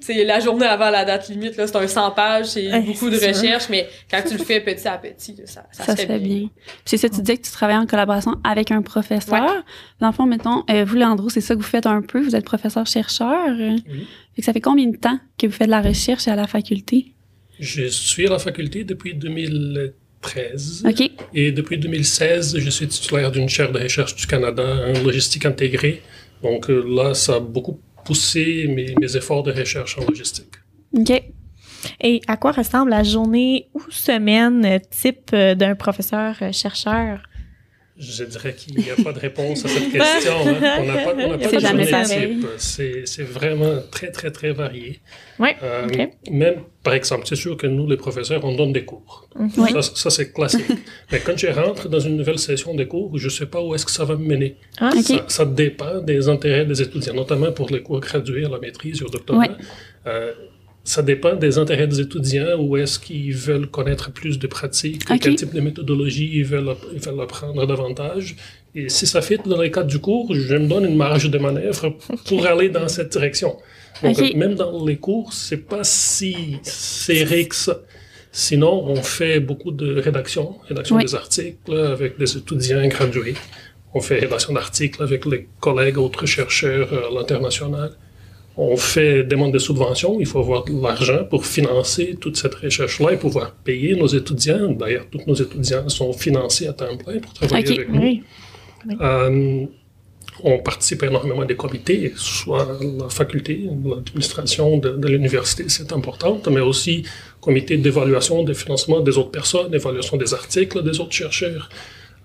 C'est 0.00 0.24
la 0.24 0.40
journée 0.40 0.66
avant 0.66 0.90
la 0.90 1.04
date 1.04 1.28
limite, 1.28 1.56
là, 1.56 1.64
c'est 1.68 1.76
un 1.76 1.86
100 1.86 2.10
pages, 2.10 2.46
c'est 2.46 2.72
Ouais, 2.72 2.80
beaucoup 2.80 3.08
de 3.08 3.14
c'est 3.14 3.32
sûr. 3.32 3.42
recherche, 3.42 3.68
mais 3.68 3.88
quand 4.10 4.20
tu 4.26 4.36
le 4.36 4.42
fais 4.42 4.58
petit 4.60 4.88
à 4.88 4.98
petit, 4.98 5.36
ça, 5.44 5.62
ça, 5.70 5.84
Ça, 5.84 5.96
se 5.96 6.04
fait 6.06 6.18
bien. 6.18 6.48
Puis 6.48 6.50
c'est 6.84 6.96
ça, 6.96 7.08
tu 7.08 7.20
disais 7.20 7.36
que 7.36 7.42
tu 7.42 7.52
travaillais 7.52 7.78
en 7.78 7.86
collaboration 7.86 8.34
avec 8.42 8.72
un 8.72 8.82
professeur. 8.82 9.62
Dans 10.00 10.08
le 10.08 10.12
fond, 10.12 10.26
mettons, 10.26 10.64
euh, 10.70 10.84
vous, 10.84 10.96
Leandro, 10.96 11.28
c'est 11.28 11.40
ça 11.40 11.54
que 11.54 11.60
vous 11.60 11.66
faites 11.66 11.86
un 11.86 12.02
peu. 12.02 12.20
Vous 12.20 12.34
êtes 12.34 12.44
professeur-chercheur. 12.44 13.50
Oui. 13.56 13.84
Fait 14.34 14.42
que 14.42 14.44
ça 14.44 14.52
fait 14.52 14.60
combien 14.60 14.88
de 14.88 14.96
temps 14.96 15.18
que 15.38 15.46
vous 15.46 15.52
faites 15.52 15.68
de 15.68 15.70
la 15.72 15.82
recherche 15.82 16.26
à 16.26 16.34
la 16.34 16.48
faculté? 16.48 17.12
Je 17.58 17.86
suis 17.86 18.26
à 18.26 18.30
la 18.30 18.38
faculté 18.38 18.84
depuis 18.84 19.14
2013. 19.14 20.84
OK. 20.88 21.10
Et 21.34 21.52
depuis 21.52 21.78
2016, 21.78 22.58
je 22.58 22.70
suis 22.70 22.88
titulaire 22.88 23.30
d'une 23.30 23.48
chaire 23.48 23.72
de 23.72 23.78
recherche 23.78 24.14
du 24.16 24.26
Canada 24.26 24.62
en 24.62 25.02
logistique 25.04 25.46
intégrée. 25.46 26.02
Donc 26.42 26.70
euh, 26.70 26.84
là, 26.86 27.14
ça 27.14 27.36
a 27.36 27.40
beaucoup 27.40 27.80
poussé 28.04 28.66
mes, 28.68 28.94
mes 29.00 29.16
efforts 29.16 29.42
de 29.42 29.52
recherche 29.52 29.98
en 29.98 30.04
logistique. 30.04 30.54
OK. 30.96 31.22
Et 32.00 32.20
à 32.26 32.36
quoi 32.36 32.52
ressemble 32.52 32.90
la 32.90 33.02
journée 33.02 33.68
ou 33.74 33.80
semaine 33.90 34.64
euh, 34.64 34.78
type 34.90 35.30
euh, 35.32 35.54
d'un 35.54 35.74
professeur-chercheur? 35.74 37.22
Je 38.02 38.24
dirais 38.24 38.54
qu'il 38.54 38.76
n'y 38.78 38.90
a 38.90 38.96
pas 39.02 39.12
de 39.12 39.18
réponse 39.20 39.64
à 39.64 39.68
cette 39.68 39.90
question. 39.96 40.32
hein. 40.46 40.76
On 40.80 40.84
n'a 40.84 40.94
pas, 41.04 41.14
on 41.14 41.28
n'a 41.30 41.38
pas 41.38 41.50
de 41.52 41.58
journée 41.60 41.86
type. 41.86 42.46
C'est 42.58 43.02
c'est 43.06 43.22
vraiment 43.22 43.76
très, 43.90 44.10
très, 44.10 44.30
très 44.30 44.52
varié. 44.52 45.00
Ouais, 45.38 45.56
Euh. 45.62 45.86
Même, 46.30 46.56
par 46.82 46.94
exemple, 46.94 47.24
c'est 47.26 47.36
sûr 47.36 47.56
que 47.56 47.66
nous, 47.66 47.88
les 47.88 47.96
professeurs, 47.96 48.44
on 48.44 48.54
donne 48.54 48.72
des 48.72 48.84
cours. 48.84 49.28
Oui. 49.38 49.70
Ça, 49.72 49.82
ça, 49.82 50.10
c'est 50.10 50.32
classique. 50.32 50.66
Mais 51.12 51.20
quand 51.20 51.36
je 51.36 51.46
rentre 51.46 51.88
dans 51.88 52.00
une 52.00 52.16
nouvelle 52.16 52.38
session 52.38 52.74
de 52.74 52.84
cours, 52.84 53.16
je 53.18 53.26
ne 53.26 53.30
sais 53.30 53.46
pas 53.46 53.60
où 53.62 53.74
est-ce 53.74 53.86
que 53.86 53.92
ça 53.92 54.04
va 54.04 54.16
me 54.16 54.24
mener. 54.26 54.56
Ah, 54.78 54.90
OK. 54.94 55.02
Ça, 55.02 55.24
ça 55.28 55.44
dépend 55.44 56.00
des 56.00 56.28
intérêts 56.28 56.64
des 56.66 56.82
étudiants, 56.82 57.14
notamment 57.14 57.52
pour 57.52 57.70
les 57.70 57.82
cours 57.82 58.00
gradués 58.00 58.44
à 58.44 58.48
la 58.48 58.58
maîtrise 58.58 59.02
ou 59.02 59.06
au 59.06 59.10
doctorat. 59.10 59.38
Ouais. 59.40 59.48
Euh, 60.06 60.32
ça 60.84 61.02
dépend 61.02 61.36
des 61.36 61.58
intérêts 61.58 61.86
des 61.86 62.00
étudiants, 62.00 62.58
où 62.58 62.76
est-ce 62.76 62.98
qu'ils 62.98 63.34
veulent 63.34 63.68
connaître 63.68 64.10
plus 64.12 64.38
de 64.38 64.46
pratiques, 64.46 65.04
quel 65.20 65.36
type 65.36 65.54
de 65.54 65.60
méthodologie 65.60 66.30
ils 66.34 66.44
veulent, 66.44 66.74
ils 66.92 67.00
veulent 67.00 67.20
apprendre 67.20 67.64
davantage. 67.66 68.36
Et 68.74 68.88
si 68.88 69.06
ça 69.06 69.20
fit 69.22 69.38
dans 69.44 69.60
le 69.60 69.68
cadre 69.68 69.86
du 69.88 69.98
cours, 69.98 70.34
je 70.34 70.54
me 70.56 70.66
donne 70.66 70.84
une 70.86 70.96
marge 70.96 71.30
de 71.30 71.38
manœuvre 71.38 71.96
pour 72.26 72.46
aller 72.46 72.68
dans 72.68 72.88
cette 72.88 73.12
direction. 73.12 73.56
Donc, 74.02 74.18
même 74.34 74.54
dans 74.54 74.84
les 74.84 74.96
cours, 74.96 75.32
c'est 75.32 75.58
pas 75.68 75.84
si 75.84 76.58
serré 76.62 77.46
que 77.46 77.54
ça. 77.54 77.80
Sinon, 78.32 78.84
on 78.86 78.96
fait 78.96 79.40
beaucoup 79.40 79.72
de 79.72 80.00
rédaction, 80.00 80.56
rédaction 80.66 80.96
Oui. 80.96 81.04
des 81.04 81.14
articles 81.14 81.76
avec 81.76 82.18
des 82.18 82.36
étudiants 82.36 82.86
gradués. 82.88 83.34
On 83.94 84.00
fait 84.00 84.18
rédaction 84.20 84.54
d'articles 84.54 85.02
avec 85.02 85.26
les 85.26 85.48
collègues, 85.60 85.98
autres 85.98 86.24
chercheurs 86.24 86.88
euh, 86.94 87.10
à 87.10 87.14
l'international. 87.14 87.90
On 88.56 88.76
fait 88.76 89.24
demande 89.24 89.52
de 89.52 89.58
subventions. 89.58 90.18
Il 90.20 90.26
faut 90.26 90.40
avoir 90.40 90.64
de 90.64 90.72
l'argent 90.80 91.24
pour 91.24 91.46
financer 91.46 92.16
toute 92.20 92.36
cette 92.36 92.54
recherche-là 92.54 93.12
et 93.12 93.16
pouvoir 93.16 93.52
payer 93.52 93.94
nos 93.94 94.06
étudiants. 94.06 94.70
D'ailleurs, 94.72 95.06
tous 95.10 95.22
nos 95.26 95.34
étudiants 95.34 95.88
sont 95.88 96.12
financés 96.12 96.66
à 96.66 96.72
temps 96.74 96.96
plein 96.96 97.18
pour 97.18 97.32
travailler 97.32 97.72
avec 97.72 97.88
nous. 97.88 98.00
Oui. 98.00 98.22
Euh, 99.00 99.66
on 100.42 100.58
participe 100.58 101.02
énormément 101.02 101.42
à 101.42 101.44
des 101.44 101.56
comités, 101.56 102.12
soit 102.16 102.78
la 102.98 103.08
faculté, 103.08 103.68
l'administration 103.84 104.78
de, 104.78 104.90
de 104.90 105.08
l'université, 105.08 105.64
c'est 105.68 105.92
important, 105.92 106.40
mais 106.50 106.60
aussi 106.60 107.04
comité 107.40 107.76
d'évaluation 107.76 108.42
des 108.42 108.54
financements 108.54 109.00
des 109.00 109.18
autres 109.18 109.30
personnes, 109.30 109.74
évaluation 109.74 110.16
des 110.16 110.34
articles 110.34 110.82
des 110.82 111.00
autres 111.00 111.12
chercheurs. 111.12 111.68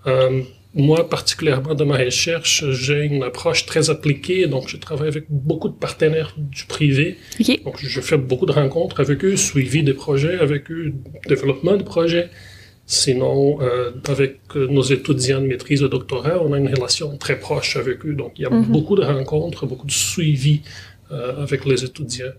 Euh, 0.06 0.42
moi, 0.74 1.08
particulièrement 1.08 1.74
dans 1.74 1.86
ma 1.86 1.96
recherche, 1.96 2.64
j'ai 2.70 3.04
une 3.04 3.22
approche 3.22 3.64
très 3.64 3.90
appliquée, 3.90 4.46
donc 4.46 4.68
je 4.68 4.76
travaille 4.76 5.08
avec 5.08 5.24
beaucoup 5.30 5.68
de 5.68 5.74
partenaires 5.74 6.34
du 6.36 6.64
privé. 6.66 7.16
Donc, 7.64 7.76
je 7.80 8.00
fais 8.00 8.18
beaucoup 8.18 8.46
de 8.46 8.52
rencontres 8.52 9.00
avec 9.00 9.24
eux, 9.24 9.36
suivi 9.36 9.82
des 9.82 9.94
projets 9.94 10.38
avec 10.38 10.70
eux, 10.70 10.92
développement 11.26 11.76
de 11.76 11.82
projets. 11.82 12.28
Sinon, 12.84 13.60
euh, 13.60 13.90
avec 14.08 14.38
euh, 14.56 14.66
nos 14.66 14.82
étudiants 14.82 15.42
de 15.42 15.46
maîtrise 15.46 15.80
de 15.80 15.88
doctorat, 15.88 16.42
on 16.42 16.52
a 16.54 16.58
une 16.58 16.74
relation 16.74 17.16
très 17.18 17.38
proche 17.38 17.76
avec 17.76 18.04
eux. 18.06 18.14
Donc, 18.14 18.32
il 18.36 18.42
y 18.42 18.46
a 18.46 18.50
beaucoup 18.50 18.96
de 18.96 19.02
rencontres, 19.02 19.66
beaucoup 19.66 19.86
de 19.86 19.92
suivi 19.92 20.62
euh, 21.10 21.42
avec 21.42 21.66
les 21.66 21.84
étudiants. 21.84 22.32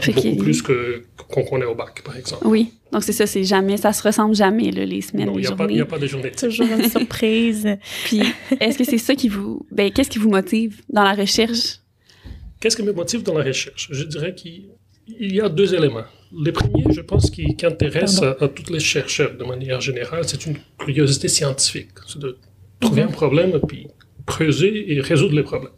Fait 0.00 0.12
beaucoup 0.12 0.36
plus 0.36 0.62
que 0.62 1.02
qu'on 1.28 1.44
connaît 1.44 1.64
au 1.66 1.74
bac, 1.74 2.02
par 2.02 2.16
exemple. 2.16 2.46
Oui. 2.46 2.72
Donc, 2.92 3.02
c'est 3.04 3.12
ça, 3.12 3.26
c'est 3.26 3.44
jamais, 3.44 3.76
ça 3.76 3.92
se 3.92 4.02
ressemble 4.02 4.34
jamais, 4.34 4.70
là, 4.70 4.84
les 4.84 5.00
semaines, 5.00 5.26
Non, 5.26 5.32
il 5.34 5.42
les 5.42 5.48
n'y 5.48 5.52
a, 5.52 5.56
pas- 5.56 5.64
il 5.64 5.68
journées. 5.68 5.76
y 5.78 5.80
a 5.80 5.86
pas 5.86 5.98
de 5.98 6.06
journée. 6.06 6.30
Toujours 6.30 6.66
une 6.66 6.88
surprise. 6.98 7.68
Puis, 8.04 8.20
est-ce 8.60 8.78
que 8.78 8.84
c'est 8.84 8.98
ça 8.98 9.14
qui 9.14 9.28
vous, 9.28 9.66
ben, 9.70 9.90
qu'est-ce 9.92 10.10
qui 10.10 10.18
vous 10.18 10.30
motive 10.30 10.80
dans 10.88 11.02
la 11.02 11.14
recherche? 11.14 11.78
Qu'est-ce 12.60 12.76
qui 12.76 12.82
me 12.82 12.92
motive 12.92 13.22
dans 13.22 13.36
la 13.36 13.44
recherche? 13.44 13.88
Je 13.90 14.04
dirais 14.04 14.34
qu'il 14.34 14.68
il 15.18 15.34
y 15.34 15.40
a 15.40 15.48
deux 15.48 15.74
éléments. 15.74 16.04
Le 16.34 16.52
premier, 16.52 16.84
je 16.90 17.00
pense, 17.00 17.28
qui, 17.30 17.56
qui 17.56 17.66
intéresse 17.66 18.22
à, 18.22 18.36
à 18.40 18.48
tous 18.48 18.72
les 18.72 18.78
chercheurs 18.80 19.36
de 19.36 19.44
manière 19.44 19.80
générale, 19.80 20.22
c'est 20.26 20.46
une 20.46 20.56
curiosité 20.78 21.28
scientifique. 21.28 21.88
C'est 22.06 22.20
de 22.20 22.38
trouver 22.80 23.02
un 23.02 23.08
problème, 23.08 23.58
puis 23.66 23.88
creuser 24.26 24.92
et 24.92 25.00
résoudre 25.00 25.34
les 25.34 25.42
problèmes. 25.42 25.72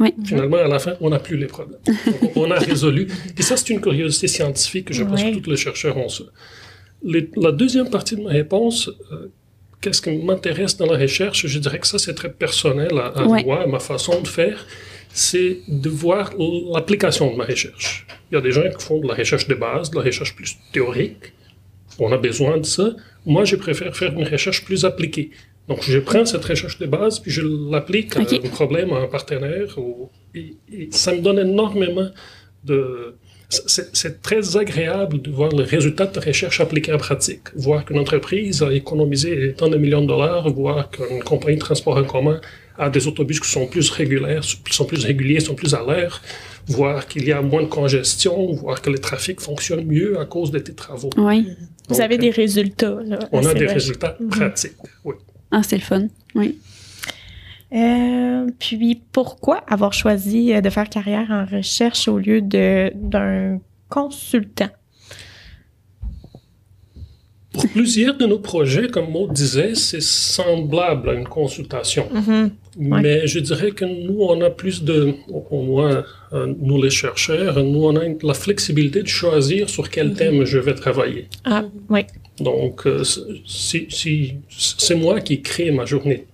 Oui. 0.00 0.12
Finalement, 0.24 0.56
à 0.56 0.66
la 0.68 0.78
fin, 0.80 0.94
on 1.00 1.10
n'a 1.10 1.18
plus 1.20 1.36
les 1.36 1.46
problèmes. 1.46 1.78
Donc, 2.20 2.32
on 2.36 2.50
a 2.50 2.58
résolu. 2.58 3.06
Et 3.38 3.42
ça, 3.42 3.56
c'est 3.56 3.70
une 3.70 3.80
curiosité 3.80 4.26
scientifique. 4.28 4.92
Je 4.92 5.04
pense 5.04 5.22
que 5.22 5.38
tous 5.38 5.50
les 5.50 5.56
chercheurs 5.56 5.96
ont 5.96 6.08
ça. 6.08 6.24
Les- 7.02 7.30
la 7.36 7.52
deuxième 7.52 7.88
partie 7.90 8.16
de 8.16 8.22
ma 8.22 8.30
réponse, 8.30 8.88
euh, 9.12 9.28
qu'est-ce 9.80 10.02
qui 10.02 10.10
m'intéresse 10.16 10.76
dans 10.76 10.86
la 10.86 10.98
recherche? 10.98 11.46
Je 11.46 11.58
dirais 11.58 11.78
que 11.78 11.86
ça, 11.86 11.98
c'est 11.98 12.14
très 12.14 12.32
personnel 12.32 12.92
à, 12.98 13.06
à 13.06 13.26
Ouais. 13.26 13.44
moi, 13.44 13.62
à 13.62 13.66
ma 13.66 13.78
façon 13.78 14.20
de 14.20 14.26
faire. 14.26 14.66
C'est 15.16 15.58
de 15.68 15.88
voir 15.88 16.32
l'application 16.74 17.30
de 17.30 17.36
ma 17.36 17.44
recherche. 17.44 18.04
Il 18.30 18.34
y 18.34 18.38
a 18.38 18.40
des 18.40 18.50
gens 18.50 18.62
qui 18.76 18.84
font 18.84 18.98
de 19.00 19.06
la 19.06 19.14
recherche 19.14 19.46
de 19.46 19.54
base, 19.54 19.90
de 19.92 19.96
la 19.96 20.02
recherche 20.02 20.34
plus 20.34 20.56
théorique. 20.72 21.32
On 22.00 22.10
a 22.10 22.18
besoin 22.18 22.58
de 22.58 22.66
ça. 22.66 22.96
Moi, 23.24 23.44
je 23.44 23.54
préfère 23.54 23.96
faire 23.96 24.12
une 24.12 24.26
recherche 24.26 24.64
plus 24.64 24.84
appliquée. 24.84 25.30
Donc, 25.68 25.82
je 25.82 25.98
prends 25.98 26.26
cette 26.26 26.44
recherche 26.44 26.78
de 26.78 26.86
base, 26.86 27.20
puis 27.20 27.30
je 27.30 27.42
l'applique 27.70 28.14
Ok. 28.18 28.32
à 28.32 28.36
un 28.36 28.50
problème, 28.50 28.92
à 28.92 28.98
un 28.98 29.06
partenaire. 29.06 29.78
ou- 29.78 30.10
et, 30.34 30.54
et 30.72 30.88
ça 30.90 31.12
me 31.14 31.20
donne 31.20 31.38
énormément 31.38 32.08
de... 32.64 33.14
C'est 33.48 34.20
très 34.20 34.56
agréable 34.56 35.22
de 35.22 35.30
voir 35.30 35.50
le 35.54 35.62
résultat 35.62 36.06
de 36.06 36.18
recherche 36.18 36.60
appliqué 36.60 36.92
en 36.92 36.98
pratique. 36.98 37.42
Voir 37.54 37.84
qu'une 37.84 37.98
entreprise 38.00 38.62
a 38.62 38.72
économisé 38.72 39.54
tant 39.56 39.68
de 39.68 39.76
millions 39.76 40.00
de 40.02 40.08
dollars, 40.08 40.48
voir 40.50 40.90
qu'une 40.90 41.22
compagnie 41.22 41.56
de 41.56 41.60
transport 41.60 41.96
en 41.96 42.04
commun 42.04 42.40
a 42.78 42.90
des 42.90 43.06
autobus 43.06 43.38
qui 43.38 43.48
sont 43.48 43.66
plus 43.68 43.88
réguliers, 43.90 44.40
sont 44.70 44.84
plus 44.86 45.04
réguliers, 45.04 45.38
sont 45.38 45.54
plus 45.54 45.72
à 45.74 45.84
l'air, 45.86 46.20
voir 46.66 47.06
qu'il 47.06 47.24
y 47.28 47.32
a 47.32 47.40
moins 47.42 47.62
de 47.62 47.68
congestion, 47.68 48.50
voir 48.54 48.82
que 48.82 48.90
le 48.90 48.98
trafic 48.98 49.40
fonctionne 49.40 49.84
mieux 49.84 50.18
à 50.18 50.24
cause 50.24 50.50
de 50.50 50.58
tes 50.58 50.74
travaux. 50.74 51.10
Oui. 51.16 51.46
Vous 51.88 52.00
avez 52.00 52.18
des 52.18 52.30
résultats. 52.30 52.98
Là, 53.06 53.20
On 53.30 53.44
a 53.46 53.54
des 53.54 53.66
vrai. 53.66 53.74
résultats 53.74 54.16
Mhm. 54.18 54.28
pratiques, 54.30 54.72
oui. 55.04 55.14
Ah, 55.56 55.62
c'est 55.62 55.76
le 55.76 55.82
fun. 55.82 56.08
Oui. 56.34 56.58
Euh, 57.72 58.48
puis 58.58 59.00
pourquoi 59.12 59.58
avoir 59.68 59.92
choisi 59.92 60.60
de 60.60 60.68
faire 60.68 60.88
carrière 60.88 61.30
en 61.30 61.44
recherche 61.44 62.08
au 62.08 62.18
lieu 62.18 62.40
d'un 62.40 63.60
consultant? 63.88 64.70
Pour 67.54 67.68
plusieurs 67.68 68.16
de 68.18 68.26
nos 68.26 68.38
projets, 68.38 68.88
comme 68.88 69.10
Maud 69.10 69.32
disait, 69.32 69.74
c'est 69.74 70.02
semblable 70.02 71.08
à 71.10 71.14
une 71.14 71.28
consultation. 71.28 72.08
Mhm. 72.12 72.50
Ouais. 72.90 73.00
Mais 73.02 73.26
je 73.28 73.38
dirais 73.38 73.70
que 73.70 73.84
nous, 73.84 74.18
on 74.20 74.40
a 74.42 74.50
plus 74.50 74.82
de, 74.82 75.14
au 75.28 75.62
moins, 75.62 76.04
euh, 76.32 76.52
nous 76.60 76.82
les 76.82 76.90
chercheurs, 76.90 77.62
nous, 77.62 77.84
on 77.84 77.94
a 77.96 78.02
la 78.22 78.34
flexibilité 78.34 79.02
de 79.02 79.08
choisir 79.08 79.70
sur 79.70 79.88
quel 79.90 80.14
thème 80.14 80.44
je 80.44 80.58
vais 80.58 80.74
travailler. 80.74 81.28
Ah, 81.44 81.64
oui. 81.88 82.00
Donc, 82.40 82.86
euh, 82.86 83.04
si, 83.04 83.86
si- 83.88 84.34
c'est 84.48 84.96
moi 84.96 85.20
qui 85.20 85.40
crée 85.40 85.70
ma 85.70 85.84
journée. 85.84 86.26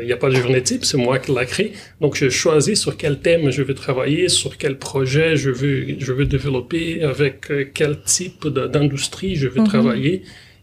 Il 0.00 0.06
n'y 0.06 0.12
a 0.12 0.16
pas 0.16 0.28
de 0.30 0.34
journée 0.36 0.62
type, 0.62 0.84
c'est 0.84 0.96
moi 0.96 1.18
qui 1.18 1.32
la 1.32 1.44
crée. 1.44 1.72
Donc, 2.00 2.14
je 2.16 2.28
choisis 2.28 2.80
sur 2.80 2.96
quel 2.96 3.18
thème 3.20 3.50
je 3.50 3.62
veux 3.62 3.74
travailler, 3.74 4.28
sur 4.28 4.56
quel 4.58 4.78
projet 4.78 5.36
je 5.36 5.50
veux, 5.50 5.98
je 5.98 6.12
veux 6.12 6.26
développer, 6.26 7.02
avec 7.02 7.50
euh, 7.50 7.64
quel 7.72 8.00
type 8.02 8.46
d'industrie 8.48 9.36
je 9.36 9.48
veux 9.48 9.60
Mhm. 9.60 9.66
travailler. 9.68 10.22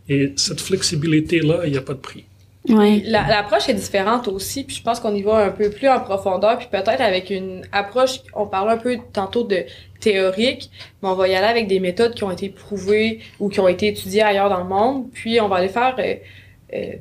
Et 0.09 0.33
cette 0.35 0.61
flexibilité-là, 0.61 1.61
il 1.65 1.71
n'y 1.71 1.77
a 1.77 1.81
pas 1.81 1.93
de 1.93 1.99
prix. 1.99 2.25
Oui. 2.69 3.01
La- 3.07 3.27
L'approche 3.27 3.69
est 3.69 3.73
différente 3.73 4.27
aussi, 4.27 4.63
puis 4.63 4.75
je 4.75 4.83
pense 4.83 4.99
qu'on 4.99 5.15
y 5.15 5.23
va 5.23 5.37
un 5.45 5.49
peu 5.49 5.69
plus 5.71 5.87
en 5.89 5.99
profondeur, 5.99 6.59
puis 6.59 6.67
peut-être 6.71 7.01
avec 7.01 7.31
une 7.31 7.63
approche, 7.71 8.19
on 8.35 8.45
parlait 8.45 8.73
un 8.73 8.77
peu 8.77 8.97
tantôt 9.13 9.43
de 9.43 9.63
théorique, 9.99 10.69
mais 11.01 11.09
on 11.09 11.15
va 11.15 11.27
y 11.27 11.33
aller 11.33 11.47
avec 11.47 11.67
des 11.67 11.79
méthodes 11.79 12.13
qui 12.13 12.23
ont 12.23 12.29
été 12.31 12.49
prouvées 12.49 13.19
ou 13.39 13.49
qui 13.49 13.59
ont 13.59 13.67
été 13.67 13.87
étudiées 13.87 14.21
ailleurs 14.21 14.49
dans 14.49 14.59
le 14.63 14.69
monde, 14.69 15.05
puis 15.11 15.39
on 15.41 15.47
va 15.47 15.55
aller 15.57 15.69
faire 15.69 15.95
euh, 15.99 16.13
euh, 16.75 16.93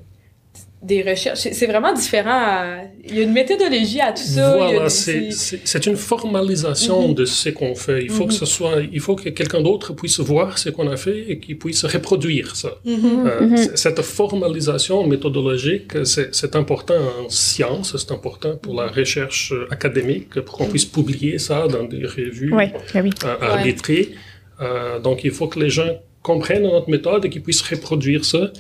des 0.83 1.03
recherches. 1.03 1.41
C'est 1.53 1.67
vraiment 1.67 1.93
différent. 1.93 2.31
à- 2.31 2.79
Il 3.07 3.17
y 3.17 3.21
a 3.21 3.23
une 3.25 3.33
méthodologie 3.33 4.01
à 4.01 4.13
tout 4.13 4.23
ça. 4.23 4.57
Voilà, 4.57 4.89
c'est 4.89 5.87
une 5.87 5.97
formalisation 5.97 7.09
Mhm. 7.09 7.15
de 7.15 7.25
ce 7.27 7.49
qu'on 7.51 7.75
fait. 7.75 8.03
Il 8.05 8.11
faut 8.11 8.25
que 8.27 8.33
Mhm. 8.33 8.39
ce 8.39 8.47
soit, 8.47 8.77
il 8.91 9.01
faut 9.01 9.15
que 9.15 9.29
quelqu'un 9.29 9.61
d'autre 9.61 9.93
puisse 9.95 10.21
voir 10.21 10.57
ce 10.59 10.69
qu'on 10.71 10.89
a 10.91 10.97
fait 10.97 11.21
et 11.31 11.39
qu'il 11.39 11.59
puisse 11.59 11.85
reproduire 11.85 12.57
ça. 12.57 12.73
Mhm. 12.85 13.27
Euh, 13.27 13.57
Cette 13.75 14.01
formalisation 14.03 15.07
méthodologique, 15.07 15.93
c'est 16.05 16.57
important 16.57 17.01
en 17.25 17.29
science, 17.29 17.97
c'est 17.97 18.13
important 18.13 18.57
pour 18.57 18.75
la 18.81 18.87
recherche 18.89 19.53
euh, 19.53 19.67
académique, 19.71 20.41
pour 20.47 20.57
qu'on 20.59 20.67
puisse 20.67 20.87
publier 20.87 21.39
ça 21.39 21.69
dans 21.69 21.85
des 21.85 22.05
revues 22.07 22.53
oui. 22.55 22.65
Ouais. 22.65 22.73
arbitrées. 23.43 24.11
Euh, 24.63 24.99
donc, 25.01 25.25
il 25.25 25.31
faut 25.31 25.49
que 25.49 25.59
les 25.59 25.71
gens 25.71 25.91
comprennent 26.23 26.65
notre 26.65 26.91
méthode 26.91 27.25
et 27.25 27.31
qu'ils 27.31 27.43
puissent 27.43 27.63
reproduire 27.63 28.25
ça. 28.25 28.51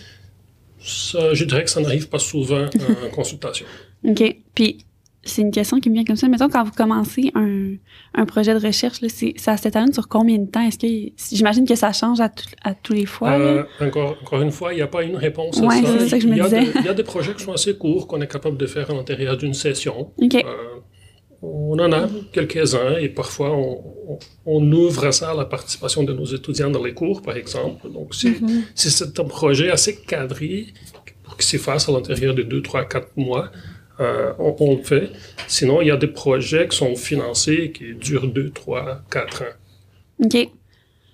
Ça, 0.80 1.34
je 1.34 1.44
dirais 1.44 1.64
que 1.64 1.70
ça 1.70 1.80
n'arrive 1.80 2.08
pas 2.08 2.18
souvent 2.18 2.64
en 2.66 3.10
consultation. 3.12 3.66
OK. 4.06 4.36
Puis, 4.54 4.78
c'est 5.22 5.42
une 5.42 5.50
question 5.50 5.78
qui 5.80 5.90
me 5.90 5.94
vient 5.96 6.04
comme 6.04 6.16
ça. 6.16 6.26
Mettons, 6.28 6.48
quand 6.48 6.64
vous 6.64 6.70
commencez 6.72 7.30
un, 7.34 7.74
un 8.14 8.24
projet 8.24 8.58
de 8.58 8.66
recherche, 8.66 9.02
là, 9.02 9.08
ça 9.36 9.56
s'étalonne 9.58 9.92
sur 9.92 10.08
combien 10.08 10.38
de 10.38 10.46
temps? 10.50 10.62
Est-ce 10.66 10.78
que, 10.78 11.12
j'imagine 11.36 11.66
que 11.68 11.74
ça 11.74 11.92
change 11.92 12.20
à, 12.20 12.30
tout- 12.30 12.46
à 12.64 12.72
tous 12.72 12.94
les 12.94 13.04
fois? 13.04 13.32
Euh, 13.32 13.64
encore, 13.82 14.16
encore 14.22 14.40
une 14.40 14.50
fois, 14.50 14.72
il 14.72 14.76
n'y 14.76 14.82
a 14.82 14.86
pas 14.86 15.02
une 15.02 15.16
réponse 15.16 15.58
à 15.60 15.66
Ouais, 15.66 15.82
ça. 15.82 15.98
c'est 15.98 16.08
ça 16.08 16.16
que 16.16 16.22
je 16.22 16.28
me 16.28 16.42
disais. 16.42 16.62
il 16.74 16.86
y 16.86 16.88
a 16.88 16.94
des 16.94 17.02
projets 17.02 17.34
qui 17.34 17.44
sont 17.44 17.52
assez 17.52 17.76
courts 17.76 18.06
qu'on 18.06 18.22
est 18.22 18.26
capable 18.32 18.56
de 18.56 18.66
faire 18.66 18.90
à 18.90 18.94
l'intérieur 18.94 19.36
d'une 19.36 19.52
session. 19.52 20.10
OK. 20.16 20.34
Euh, 20.34 20.40
on 21.42 21.78
en 21.78 21.92
a 21.92 22.06
quelques-uns 22.32 22.96
et 22.98 23.08
parfois 23.08 23.50
on, 23.52 23.82
on- 24.08 24.18
on 24.46 24.72
ouvre 24.72 25.06
à 25.06 25.12
ça 25.12 25.32
la 25.34 25.44
participation 25.44 26.02
de 26.02 26.12
nos 26.12 26.24
étudiants 26.26 26.70
dans 26.70 26.82
les 26.84 26.92
cours, 26.94 27.22
par 27.22 27.36
exemple. 27.36 27.88
Donc, 27.90 28.14
si, 28.14 28.34
si 28.74 28.90
c'est 28.90 29.18
un 29.20 29.24
projet 29.24 29.70
assez 29.70 29.96
cadré 29.96 30.66
pour 31.22 31.36
qu'il 31.36 31.44
s'efface 31.46 31.88
à 31.88 31.92
l'intérieur 31.92 32.34
de 32.34 32.42
2, 32.42 32.60
3, 32.62 32.84
4 32.84 33.08
mois, 33.16 33.50
euh, 34.00 34.32
on, 34.38 34.56
on 34.60 34.76
le 34.76 34.82
fait. 34.82 35.10
Sinon, 35.46 35.80
il 35.82 35.88
y 35.88 35.90
a 35.90 35.96
des 35.96 36.06
projets 36.08 36.66
qui 36.68 36.76
sont 36.76 36.94
financés 36.96 37.70
qui 37.72 37.94
durent 37.94 38.26
2, 38.28 38.50
3, 38.50 39.02
4 39.10 39.42
ans. 39.42 40.24
OK. 40.24 40.48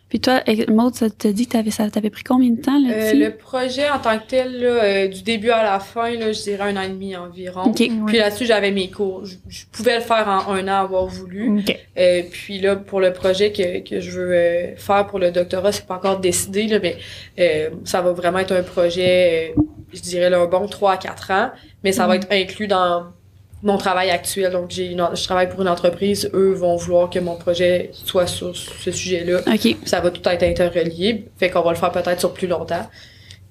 Puis 0.09 0.21
toi, 0.21 0.41
eh, 0.47 0.71
Maud, 0.71 0.95
ça 0.95 1.11
te 1.11 1.27
dit 1.27 1.47
que 1.47 1.53
t'avais, 1.53 1.73
ça 1.73 1.91
t'avait 1.91 2.11
pris 2.11 2.23
combien 2.23 2.51
de 2.51 2.61
temps, 2.61 2.79
Euh, 2.81 2.89
là-dessus? 2.89 3.19
le 3.19 3.37
projet 3.37 3.91
en 3.91 3.99
tant 3.99 4.17
que 4.19 4.27
tel, 4.29 4.61
là, 4.61 4.69
euh, 4.85 5.09
du 5.09 5.23
début 5.25 5.51
à 5.51 5.65
la 5.65 5.81
fin, 5.81 6.11
là, 6.15 6.31
je 6.33 6.41
dirais 6.43 6.63
un 6.63 6.77
an 6.77 6.83
et 6.83 6.89
demi 6.91 7.17
environ. 7.17 7.63
OK. 7.65 7.77
Puis 8.07 8.17
là-dessus, 8.17 8.47
j'avais 8.47 8.71
mes 8.71 8.89
cours. 8.89 9.25
Je, 9.27 9.35
je 9.49 9.65
pouvais 9.73 9.97
le 9.97 10.03
faire 10.03 10.29
en 10.29 10.53
un 10.53 10.69
an, 10.69 10.83
avoir 10.85 11.07
voulu. 11.07 11.59
OK. 11.59 11.77
Euh, 11.99 12.23
puis 12.31 12.61
là, 12.61 12.77
pour 12.77 13.01
le 13.01 13.13
projet 13.13 13.51
que, 13.51 13.81
que 13.81 13.99
je 14.01 14.11
veux 14.13 14.33
euh, 14.33 14.77
faire 14.77 15.09
pour 15.09 15.19
le 15.19 15.33
doctorat, 15.33 15.73
c'est 15.73 15.87
pas 15.87 15.97
encore 15.97 16.21
décidé, 16.21 16.69
là, 16.69 16.79
mais 16.81 16.97
euh, 17.41 17.71
ça 17.85 18.01
va 18.01 18.13
vraiment 18.13 18.39
être 18.39 18.53
un 18.53 18.63
projet, 18.63 19.53
euh, 19.57 19.61
je 19.93 20.01
dirais, 20.03 20.31
là, 20.31 20.39
un 20.39 20.47
bon 20.47 20.69
3 20.69 20.93
à 20.93 20.97
4 20.99 21.31
ans, 21.33 21.51
mais 21.83 21.91
ça 21.91 22.07
va 22.07 22.15
être 22.15 22.29
inclus 22.31 22.69
dans 22.69 23.07
mon 23.63 23.79
travail 23.79 24.11
actuel. 24.11 24.53
Donc, 24.53 24.71
j'ai 24.71 24.87
une, 24.87 25.09
je 25.15 25.25
travaille 25.25 25.49
pour 25.49 25.63
une 25.63 25.69
entreprise, 25.69 26.31
eux 26.35 26.53
vont 26.53 26.77
vouloir 26.77 27.11
que 27.11 27.19
mon 27.19 27.37
projet 27.37 27.91
soit 27.93 28.27
sur 28.27 28.55
ce 28.57 28.91
sujet-là. 28.91 29.41
OK. 29.47 29.61
Puis 29.61 29.79
ça 29.85 30.01
va 30.01 30.11
tout 30.11 30.27
être 30.29 30.43
interrelié, 30.43 31.27
fait 31.37 31.51
qu'on 31.51 31.63
va 31.63 31.71
le 31.71 31.77
faire 31.77 31.93
peut-être 31.93 32.21
sur 32.21 32.33
plus 32.33 32.47
longtemps. 32.47 32.87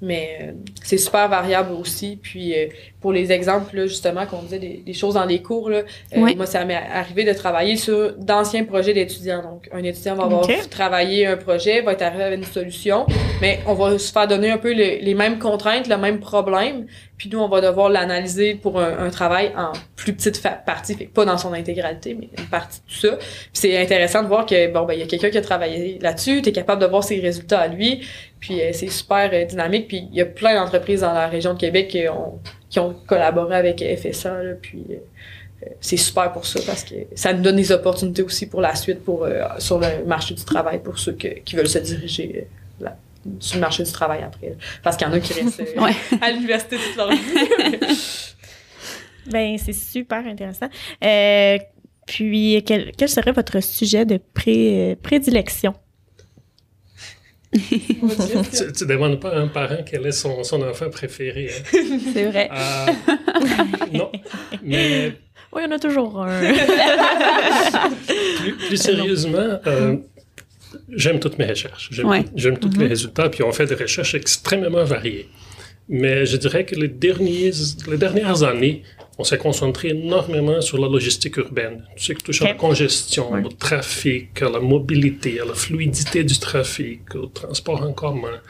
Mais 0.01 0.37
euh, 0.41 0.51
c'est 0.83 0.97
super 0.97 1.29
variable 1.29 1.71
aussi. 1.71 2.19
Puis 2.21 2.53
euh, 2.53 2.67
pour 3.05 3.13
les 3.13 3.31
exemples, 3.31 3.75
là, 3.75 3.85
justement, 3.85 4.25
qu'on 4.25 4.41
disait 4.41 4.57
des, 4.57 4.81
des 4.83 4.93
choses 4.93 5.13
dans 5.13 5.25
les 5.25 5.39
cours, 5.43 5.69
là, 5.69 5.77
euh, 5.77 5.81
Oui. 6.17 6.35
moi, 6.35 6.47
ça 6.47 6.65
m'est 6.65 6.73
arrivé 6.73 7.23
de 7.23 7.33
travailler 7.33 7.77
sur 7.77 8.13
d'anciens 8.17 8.63
projets 8.63 8.95
d'étudiants. 8.95 9.43
Donc, 9.43 9.69
un 9.71 9.83
étudiant 9.83 10.15
va 10.15 10.23
avoir 10.23 10.47
travaillé 10.71 11.27
un 11.27 11.37
projet, 11.37 11.81
va 11.83 11.91
être 11.91 12.01
arrivé 12.01 12.23
avec 12.23 12.39
une 12.39 12.45
solution, 12.45 13.05
mais 13.41 13.59
on 13.67 13.75
va 13.75 13.99
se 13.99 14.11
faire 14.11 14.27
donner 14.27 14.49
un 14.49 14.57
peu 14.57 14.71
les, 14.73 15.01
les 15.01 15.13
mêmes 15.13 15.37
contraintes, 15.37 15.87
le 15.87 15.97
même 15.97 16.19
problème. 16.19 16.87
Puis 17.17 17.29
nous, 17.31 17.39
on 17.39 17.47
va 17.47 17.61
devoir 17.61 17.89
l'analyser 17.89 18.55
pour 18.55 18.79
un, 18.79 18.97
un 19.05 19.09
travail 19.11 19.51
en 19.55 19.71
plus 19.95 20.11
petite 20.13 20.41
partie, 20.65 20.95
fait 20.95 21.05
pas 21.05 21.25
dans 21.25 21.37
son 21.37 21.53
intégralité, 21.53 22.17
mais 22.19 22.29
une 22.37 22.47
partie 22.47 22.79
de 22.79 22.85
tout 22.91 23.07
ça. 23.07 23.15
Puis 23.17 23.27
c'est 23.53 23.77
intéressant 23.77 24.23
de 24.23 24.27
voir 24.27 24.45
que 24.47 24.67
bon 24.73 24.83
ben 24.83 24.95
il 24.95 24.99
y 24.99 25.03
a 25.03 25.05
quelqu'un 25.05 25.29
qui 25.29 25.37
a 25.37 25.41
travaillé 25.41 25.97
là-dessus, 26.01 26.41
tu 26.41 26.49
es 26.49 26.51
capable 26.51 26.81
de 26.81 26.87
voir 26.87 27.03
ses 27.05 27.19
résultats 27.21 27.59
à 27.61 27.67
lui, 27.69 28.01
puis 28.41 28.61
euh, 28.61 28.71
c'est 28.73 28.89
super 28.89 29.29
euh, 29.31 29.45
dynamique, 29.45 29.87
puis 29.87 30.09
il 30.11 30.17
y 30.17 30.21
a 30.21 30.25
plein 30.25 30.55
d'entreprises 30.55 31.01
dans 31.01 31.13
la 31.13 31.27
région 31.27 31.53
de 31.53 31.59
Québec 31.59 31.87
qui 31.87 32.09
ont, 32.09 32.39
qui 32.75 32.79
ont 32.81 32.93
collaboré 33.07 33.55
avec 33.55 33.81
FSA 34.01 34.43
là, 34.43 34.53
puis 34.61 34.83
euh, 34.89 35.65
c'est 35.79 35.95
super 35.95 36.33
pour 36.33 36.45
ça 36.45 36.59
parce 36.67 36.83
que 36.83 36.95
ça 37.15 37.31
nous 37.31 37.41
donne 37.41 37.55
des 37.55 37.71
opportunités 37.71 38.21
aussi 38.21 38.47
pour 38.47 38.59
la 38.59 38.75
suite 38.75 38.99
pour 39.05 39.23
euh, 39.23 39.43
sur 39.59 39.79
le 39.79 40.03
marché 40.05 40.33
du 40.33 40.43
travail 40.43 40.79
pour 40.83 40.99
ceux 40.99 41.13
que- 41.13 41.39
qui 41.45 41.55
veulent 41.55 41.69
se 41.69 41.79
diriger 41.79 42.47
euh, 42.81 42.83
là, 42.83 42.97
sur 43.39 43.55
le 43.55 43.61
marché 43.61 43.81
du 43.83 43.91
travail 43.93 44.23
après. 44.23 44.49
là. 44.49 44.55
Parce 44.83 44.97
qu'il 44.97 45.07
y 45.07 45.09
en 45.09 45.13
a 45.13 45.21
qui 45.21 45.31
restent 45.31 45.61
Ouais. 45.77 45.93
à 46.21 46.31
l'université 46.31 46.75
toute 46.75 46.97
leur 46.97 47.09
vie. 47.11 47.17
Ben, 49.27 49.57
c'est 49.57 49.73
super 49.73 50.19
intéressant. 50.27 50.67
Euh, 51.03 51.57
puis, 52.05 52.61
quel, 52.65 52.91
quel 52.97 53.09
serait 53.09 53.31
votre 53.31 53.59
sujet 53.63 54.05
de 54.05 54.19
pré- 54.35 54.97
prédilection? 55.01 55.73
Tu, 57.55 58.73
tu 58.73 58.85
demandes 58.85 59.19
pas 59.19 59.29
à 59.31 59.39
un 59.39 59.47
parent 59.47 59.77
quel 59.89 60.05
est 60.05 60.11
son, 60.11 60.43
son 60.43 60.61
enfant 60.61 60.89
préféré. 60.89 61.49
hein? 61.51 61.77
C'est 62.13 62.25
vrai. 62.25 62.49
Euh, 62.51 62.91
non, 63.93 64.11
mais 64.63 65.13
Oui, 65.53 65.61
il 65.61 65.63
y 65.63 65.67
en 65.67 65.71
a 65.71 65.79
toujours 65.79 66.21
un. 66.23 66.41
plus, 68.39 68.53
plus 68.67 68.77
sérieusement, 68.77 69.59
euh, 69.67 69.95
j'aime 70.89 71.19
toutes 71.19 71.37
mes 71.37 71.45
recherches. 71.47 71.89
J'aime 71.91 72.07
Ouais. 72.07 72.19
Mhm. 72.35 72.79
les 72.79 72.87
résultats, 72.87 73.29
puis 73.29 73.43
on 73.43 73.51
fait 73.51 73.65
des 73.65 73.75
recherches 73.75 74.15
extrêmement 74.15 74.83
variées. 74.83 75.29
Mais 75.87 76.25
je 76.25 76.37
dirais 76.37 76.65
que 76.65 76.75
les, 76.75 76.87
derniers, 76.87 77.51
les 77.87 77.97
dernières 77.97 78.41
années, 78.43 78.81
on 79.17 79.23
s'est 79.23 79.37
concentré 79.37 79.89
énormément 79.89 80.59
sur 80.61 80.77
la 80.79 80.87
logistique 80.87 81.37
urbaine. 81.37 81.83
Tout 81.95 82.03
ce 82.03 82.13
qui 82.13 82.23
touche 82.23 82.41
à 82.41 82.45
la 82.45 82.53
congestion, 82.55 83.31
au 83.31 83.49
trafic, 83.49 84.41
à 84.41 84.49
la 84.49 84.59
mobilité, 84.59 85.39
à 85.39 85.45
la 85.45 85.53
fluidité 85.53 86.23
du 86.23 86.37
trafic, 86.39 87.13
au 87.15 87.27
transport 87.27 87.81
en 87.83 87.93
commun. 87.93 88.41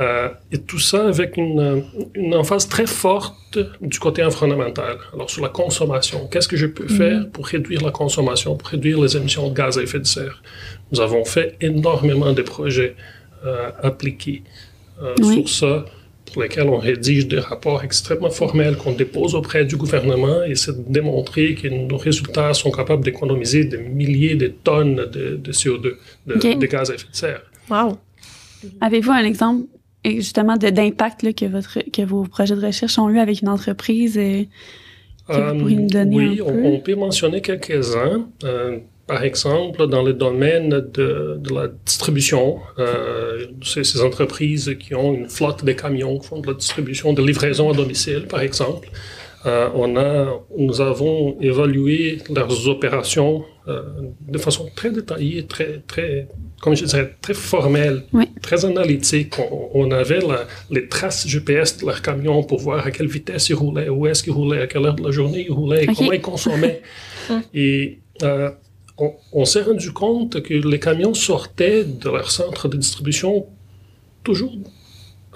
Euh, 0.00 0.28
et 0.50 0.58
tout 0.58 0.78
ça 0.78 1.06
avec 1.08 1.36
une, 1.36 1.84
une 2.14 2.34
emphase 2.34 2.66
très 2.66 2.86
forte 2.86 3.58
du 3.80 3.98
côté 3.98 4.22
environnemental. 4.24 4.96
Alors, 5.12 5.30
sur 5.30 5.42
la 5.42 5.50
consommation, 5.50 6.28
qu'est-ce 6.28 6.48
que 6.48 6.56
je 6.56 6.66
peux 6.66 6.88
faire 6.88 7.28
pour 7.30 7.46
réduire 7.46 7.82
la 7.82 7.90
consommation, 7.90 8.56
pour 8.56 8.68
réduire 8.68 9.00
les 9.00 9.16
émissions 9.16 9.48
de 9.48 9.54
gaz 9.54 9.78
à 9.78 9.82
effet 9.82 9.98
de 9.98 10.06
serre? 10.06 10.42
Nous 10.92 11.00
avons 11.00 11.24
fait 11.24 11.56
énormément 11.60 12.32
de 12.32 12.42
projets 12.42 12.96
euh, 13.44 13.70
appliqués 13.82 14.42
euh, 15.02 15.14
Oui. 15.20 15.34
sur 15.34 15.48
ça 15.48 15.84
pour 16.32 16.42
lesquels 16.42 16.68
on 16.68 16.78
rédige 16.78 17.28
des 17.28 17.38
rapports 17.38 17.82
extrêmement 17.84 18.30
formels 18.30 18.76
qu'on 18.76 18.92
dépose 18.92 19.34
auprès 19.34 19.64
du 19.64 19.76
gouvernement 19.76 20.42
et 20.44 20.54
c'est 20.54 20.72
de 20.72 20.92
démontrer 20.92 21.54
que 21.54 21.68
nos 21.68 21.96
résultats 21.96 22.54
sont 22.54 22.70
capables 22.70 23.04
d'économiser 23.04 23.64
des 23.64 23.78
milliers 23.78 24.34
de 24.34 24.48
tonnes 24.48 24.96
de, 24.96 25.36
de 25.36 25.52
CO2, 25.52 25.94
de, 26.26 26.66
gaz 26.66 26.90
à 26.90 26.94
effet 26.94 27.06
de 27.10 27.16
serre. 27.16 27.42
Wow. 27.70 27.98
Avez-vous 28.80 29.10
un 29.10 29.24
exemple 29.24 29.66
et 30.04 30.16
justement 30.16 30.56
d'impact 30.56 31.32
que, 31.34 31.44
votre, 31.46 31.78
que 31.90 32.02
vos 32.02 32.24
projets 32.24 32.56
de 32.56 32.64
recherche 32.66 32.98
ont 32.98 33.08
eu 33.10 33.18
avec 33.18 33.40
une 33.42 33.48
entreprise? 33.48 34.16
euh, 34.18 34.44
Que 35.28 35.52
vous 35.52 35.58
pourriez 35.60 35.76
nous 35.76 35.88
donner 35.88 36.16
oui, 36.16 36.40
un 36.40 36.44
on, 36.44 36.52
peu? 36.52 36.64
on 36.64 36.80
peut 36.80 36.94
mentionner 36.94 37.40
quelques-uns. 37.40 38.26
Euh, 38.44 38.78
par 39.06 39.24
exemple, 39.24 39.86
dans 39.88 40.02
le 40.02 40.12
domaine 40.12 40.70
de, 40.70 41.36
de 41.38 41.54
la 41.54 41.68
distribution, 41.84 42.58
euh, 42.78 43.46
ces, 43.62 44.00
entreprises 44.02 44.76
qui 44.78 44.94
ont 44.94 45.12
une 45.12 45.28
flotte 45.28 45.64
de 45.64 45.72
camions, 45.72 46.18
qui 46.18 46.28
font 46.28 46.40
de 46.40 46.46
la 46.46 46.54
distribution 46.54 47.12
de 47.12 47.22
livraison 47.22 47.70
à 47.70 47.74
domicile, 47.74 48.26
par 48.28 48.40
exemple, 48.40 48.88
euh, 49.44 49.68
on 49.74 49.96
a, 49.96 50.40
nous 50.56 50.80
avons 50.80 51.36
évalué 51.40 52.18
leurs 52.32 52.68
opérations 52.68 53.44
euh, 53.66 53.82
de 54.20 54.38
façon 54.38 54.68
très 54.76 54.90
détaillée, 54.90 55.44
très, 55.46 55.82
très, 55.86 56.28
comme 56.60 56.76
je 56.76 56.84
dirais, 56.84 57.12
très 57.20 57.34
formelle, 57.34 58.04
Oui. 58.12 58.26
très 58.40 58.64
analytique. 58.64 59.34
On, 59.40 59.68
on 59.74 59.90
avait 59.90 60.20
la- 60.20 60.46
les 60.70 60.86
traces 60.88 61.26
GPS 61.26 61.78
de 61.78 61.86
leurs 61.86 62.02
camions 62.02 62.44
pour 62.44 62.60
voir 62.60 62.86
à 62.86 62.90
quelle 62.92 63.08
vitesse 63.08 63.48
ils 63.48 63.54
roulaient, 63.54 63.88
où 63.88 64.06
est-ce 64.06 64.22
qu'ils 64.22 64.32
roulaient, 64.32 64.62
à 64.62 64.66
quelle 64.68 64.84
heure 64.86 64.94
de 64.94 65.02
la 65.04 65.10
journée 65.10 65.44
ils 65.48 65.52
roulaient, 65.52 65.84
et 65.84 65.88
Ok. 65.88 65.96
comment 65.96 66.12
ils 66.12 66.20
consommaient. 66.20 66.80
et 67.54 67.98
euh, 68.22 68.50
on, 69.02 69.08
on 69.40 69.44
s'est 69.52 69.64
rendu 69.70 69.90
compte 70.02 70.32
que 70.46 70.54
les 70.72 70.80
camions 70.88 71.14
sortaient 71.30 71.84
de 72.02 72.08
leur 72.16 72.30
centre 72.30 72.64
de 72.72 72.76
distribution 72.86 73.32
toujours 74.26 74.54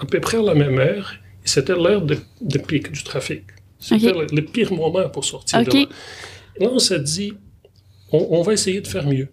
à 0.03 0.05
peu 0.11 0.19
près 0.27 0.37
à 0.43 0.45
la 0.51 0.55
même 0.63 0.77
heure, 0.79 1.07
et 1.43 1.47
c'était 1.53 1.77
l'heure 1.83 2.03
de, 2.11 2.15
de 2.53 2.57
pic 2.69 2.83
du 2.97 3.03
trafic. 3.11 3.43
C'était 3.79 4.13
le, 4.19 4.25
le 4.39 4.43
pire 4.53 4.71
moment 4.81 5.07
pour 5.09 5.25
sortir 5.33 5.59
de 5.63 5.71
là. 5.71 5.85
Et 6.55 6.63
là, 6.63 6.69
on 6.71 6.79
s'est 6.79 7.05
dit, 7.15 7.33
on, 8.11 8.21
on 8.37 8.41
va 8.41 8.53
essayer 8.53 8.81
de 8.81 8.87
faire 8.95 9.07
mieux. 9.15 9.29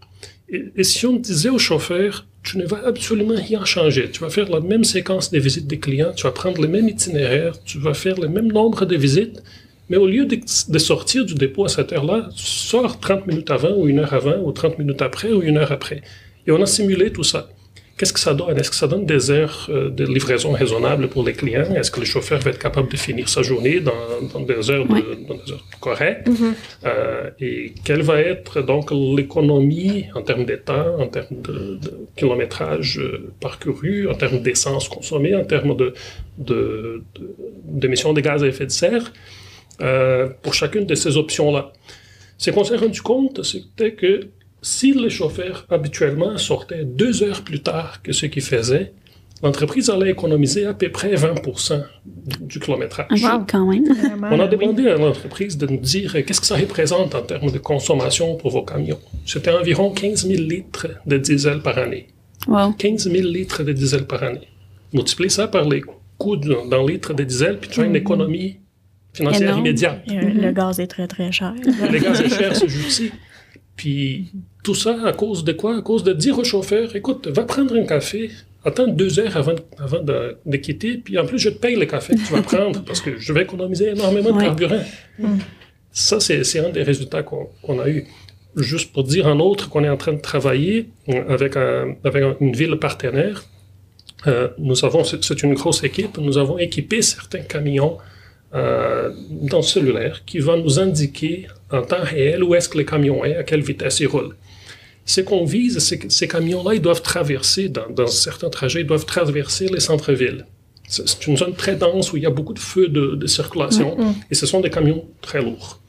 Et, 0.49 0.61
et 0.81 0.85
si 0.85 1.03
on 1.07 1.17
disait 1.17 1.53
au 1.59 1.59
chauffeur, 1.59 2.27
tu 2.43 2.59
ne 2.59 2.67
vas 2.67 2.81
absolument 2.93 3.39
rien 3.51 3.65
changer, 3.65 4.11
tu 4.11 4.21
vas 4.21 4.29
faire 4.39 4.49
la 4.51 4.61
même 4.61 4.85
séquence 4.85 5.31
de 5.31 5.39
visites 5.39 5.67
des 5.67 5.81
clients, 5.87 6.13
tu 6.15 6.25
vas 6.25 6.33
prendre 6.43 6.61
le 6.61 6.69
même 6.69 6.89
itinéraire, 6.89 7.53
tu 7.65 7.79
vas 7.79 7.95
faire 7.95 8.19
le 8.21 8.29
même 8.29 8.51
nombre 8.59 8.85
de 8.85 8.97
visites, 8.97 9.43
mais 9.89 9.97
au 9.97 10.07
lieu 10.07 10.25
de, 10.27 10.37
de 10.69 10.79
sortir 10.79 11.25
du 11.25 11.35
dépôt 11.35 11.65
à 11.65 11.69
cette 11.69 11.93
heure-là, 11.93 12.29
sors 12.35 12.99
30 13.01 13.27
minutes 13.27 13.51
avant, 13.51 13.73
ou 13.77 13.87
une 13.89 13.99
heure 14.01 14.15
avant, 14.15 14.39
ou 14.43 14.51
30 14.53 14.79
minutes 14.79 15.03
après, 15.03 15.31
ou 15.33 15.43
une 15.43 15.59
heure 15.59 15.73
après. 15.73 16.03
Et 16.47 16.51
on 16.51 16.61
a 16.63 16.67
simulé 16.67 17.13
tout 17.13 17.25
ça. 17.25 17.49
Qu'est-ce 17.97 18.13
que 18.13 18.19
ça 18.19 18.35
donne? 18.35 18.59
Est-ce 18.59 18.71
que 18.71 18.77
ça 18.77 18.89
donne 18.89 19.07
des 19.07 19.31
heures 19.31 19.69
euh, 19.71 19.89
de 19.89 20.05
livraison 20.05 20.51
raisonnables 20.51 21.07
pour 21.09 21.23
les 21.25 21.33
clients? 21.33 21.73
Est-ce 21.77 21.93
que 21.93 22.01
le 22.01 22.07
chauffeur 22.07 22.41
va 22.41 22.51
être 22.51 22.59
capable 22.59 22.91
de 22.91 22.97
finir 22.97 23.29
sa 23.29 23.43
journée 23.43 23.79
dans, 23.79 23.93
dans 24.33 24.41
des, 24.41 24.69
heures 24.69 24.85
de- 24.85 24.93
Ouais. 24.95 25.03
dans 25.29 25.35
des 25.37 25.53
heures 25.53 25.65
correctes? 25.81 26.29
Euh, 26.85 27.31
et 27.39 27.73
quelle 27.85 28.03
va 28.03 28.21
être 28.21 28.63
donc 28.63 28.91
l'économie 28.91 30.07
en 30.15 30.23
termes 30.23 30.45
de 30.45 30.57
temps, 30.57 30.99
en 30.99 31.07
termes 31.07 31.41
de, 31.43 31.77
de 31.85 31.93
kilométrage 32.17 32.99
euh, 32.99 33.33
parcouru, 33.41 34.09
en 34.11 34.15
termes 34.15 34.41
d'essence 34.43 34.89
consommée, 34.89 35.35
en 35.37 35.45
termes 35.45 35.77
de, 35.77 35.95
de, 36.39 37.03
de- 37.15 37.35
d'émissions 37.65 38.13
de 38.13 38.21
gaz 38.21 38.43
à 38.43 38.49
effet 38.49 38.67
de 38.67 38.71
serre? 38.73 39.13
Euh, 39.81 40.29
pour 40.43 40.55
chacune 40.55 40.87
de 40.87 40.95
ces 40.95 41.17
options-là. 41.17 41.73
Ce 42.39 42.51
qu'on 42.51 42.65
s'est 42.65 42.77
rendu 42.77 43.01
compte, 43.03 43.43
c'était 43.43 43.95
que 43.95 44.29
si 44.63 44.93
le 44.93 45.09
chauffeur 45.09 45.67
habituellement 45.71 46.37
sortait 46.39 46.85
deux 46.85 47.23
heures 47.23 47.43
plus 47.43 47.61
tard 47.61 48.03
que 48.03 48.13
ce 48.13 48.27
qu'il 48.27 48.43
faisait, 48.43 48.93
l'entreprise 49.43 49.91
allait 49.91 50.11
économiser 50.11 50.65
à 50.67 50.75
peu 50.75 50.91
près 50.91 51.15
20% 51.15 51.85
du, 52.05 52.39
du 52.47 52.61
kilométrage. 52.61 53.07
OK, 53.11 53.51
quand 53.51 53.67
même. 53.67 53.85
Vraiment, 53.93 54.29
On 54.31 54.41
a 54.41 54.49
demandé 54.49 54.89
à 54.89 54.97
l'entreprise 54.97 55.59
de 55.59 55.67
nous 55.67 55.79
dire 55.79 56.15
euh, 56.17 56.23
qu'est-ce 56.23 56.41
que 56.41 56.47
ça 56.47 56.57
représente 56.57 57.15
en 57.15 57.23
termes 57.23 57.51
de 57.51 57.59
consommation 57.59 58.37
pour 58.37 58.51
vos 58.51 58.63
camions? 58.63 58.99
C'était 59.27 59.53
environ 59.53 59.91
15 59.91 60.27
000 60.27 60.43
litres 60.43 60.89
de 61.07 61.19
diesel 61.19 61.61
par 61.61 61.79
année. 61.79 62.09
Wow. 62.49 62.73
15 62.73 63.11
000 63.11 63.27
litres 63.29 63.63
de 63.63 63.73
diesel 63.73 64.07
par 64.07 64.23
année. 64.23 64.49
Multiplie 64.93 65.31
ça 65.31 65.49
par 65.49 65.69
les 65.69 65.83
coûts 66.19 66.37
d'un 66.37 66.67
d'un 66.67 66.87
litre 66.87 67.13
de 67.13 67.25
diesel, 67.25 67.59
puis 67.59 67.69
tu 67.71 67.81
as 67.81 67.85
une 67.85 67.97
économie 67.97 68.59
financière 69.15 69.43
Énorme. 69.49 69.61
immédiate. 69.61 70.03
Euh, 70.11 70.21
Le 70.47 70.53
gaz 70.53 70.79
est 70.81 70.87
très, 70.89 71.07
très 71.07 71.31
cher. 71.33 71.55
Les 71.91 72.01
gaz 72.01 72.21
est 72.21 72.29
cher 72.29 72.55
ce 72.55 72.67
jour-ci. 72.69 73.11
Puis 73.77 74.33
tout 74.63 74.75
ça 74.75 74.97
à 75.07 75.13
cause 75.13 75.43
de 75.45 75.53
quoi? 75.53 75.79
À 75.79 75.83
cause 75.83 76.05
de 76.05 76.13
dire 76.13 76.39
au 76.39 76.45
chauffeur, 76.45 76.95
écoute, 76.95 77.27
va 77.29 77.43
prendre 77.45 77.75
un 77.75 77.85
café, 77.85 78.31
attends 78.65 78.87
deux 78.87 79.19
heures 79.19 79.37
avant, 79.37 79.55
avant 79.79 80.01
de, 80.03 80.37
de 80.45 80.57
quitter, 80.59 80.99
puis 80.99 81.19
en 81.19 81.27
plus 81.27 81.39
je 81.39 81.49
te 81.49 81.59
paye 81.59 81.77
le 81.77 81.87
café 81.87 82.15
que 82.15 82.21
tu 82.27 82.33
vas 82.33 82.43
prendre 82.53 82.85
parce 82.85 83.01
que 83.01 83.19
je 83.19 83.33
vais 83.33 83.43
économiser 83.43 83.89
énormément 83.91 84.31
de 84.31 84.37
Ouais. 84.37 84.45
carburant. 84.45 84.83
Ça, 85.93 86.19
c'est 86.21 86.43
c'est 86.45 86.59
un 86.59 86.71
des 86.71 86.83
résultats 86.83 87.23
qu'on 87.23 87.79
a 87.81 87.89
eu. 87.89 88.05
Juste 88.57 88.93
pour 88.93 89.03
dire 89.05 89.27
un 89.27 89.41
autre 89.41 89.69
qu'on 89.69 89.83
est 89.85 89.89
en 89.89 89.97
train 89.97 90.13
de 90.13 90.21
travailler 90.21 90.89
euh, 91.09 91.25
avec, 91.29 91.57
un- 91.57 91.95
avec 92.05 92.23
un- 92.23 92.37
une 92.41 92.55
ville 92.55 92.77
partenaire, 92.77 93.45
euh, 94.29 94.49
nous 94.59 94.85
avons, 94.85 95.03
c'est 95.05 95.23
c'est 95.25 95.43
une 95.43 95.55
grosse 95.55 95.83
équipe, 95.83 96.19
nous 96.19 96.39
avons 96.39 96.59
équipé 96.59 97.03
certains 97.03 97.41
camions 97.43 97.99
euh, 98.55 99.11
dans 99.31 99.59
le 99.59 99.63
cellulaire 99.65 100.25
qui 100.25 100.39
va 100.39 100.57
nous 100.57 100.79
indiquer 100.79 101.49
en 101.73 101.83
temps 101.83 102.03
réel 102.03 102.45
où 102.45 102.55
est-ce 102.55 102.69
que 102.69 102.79
le 102.79 102.85
camion 102.85 103.25
est, 103.25 103.35
à 103.37 103.43
quelle 103.43 103.63
vitesse 103.63 103.99
il 103.99 104.07
roule. 104.07 104.37
Ce 105.07 105.21
qu'on 105.21 105.45
vise, 105.45 105.81
c'est 105.81 105.99
que 105.99 106.09
ces 106.09 106.29
camions-là, 106.29 106.75
ils 106.75 106.81
doivent 106.81 107.03
traverser, 107.03 107.69
dans, 107.69 107.91
dans 107.91 108.07
certains 108.07 108.51
trajets, 108.51 108.83
ils 108.83 108.87
doivent 108.87 109.07
traverser 109.07 109.67
les 109.67 109.81
centres-villes. 109.81 110.47
C'est 110.87 111.27
une 111.27 111.37
zone 111.37 111.55
très 111.55 111.75
dense 111.75 112.13
où 112.13 112.17
il 112.17 112.23
y 112.23 112.27
a 112.27 112.31
beaucoup 112.31 112.53
de 112.53 112.59
feux 112.61 112.89
de, 112.89 113.17
de 113.17 113.27
circulation 113.27 113.97
et 114.31 114.35
ce 114.35 114.47
sont 114.47 114.61
des 114.61 114.71
camions 114.71 115.05
très 115.21 115.43
lourds. 115.43 115.81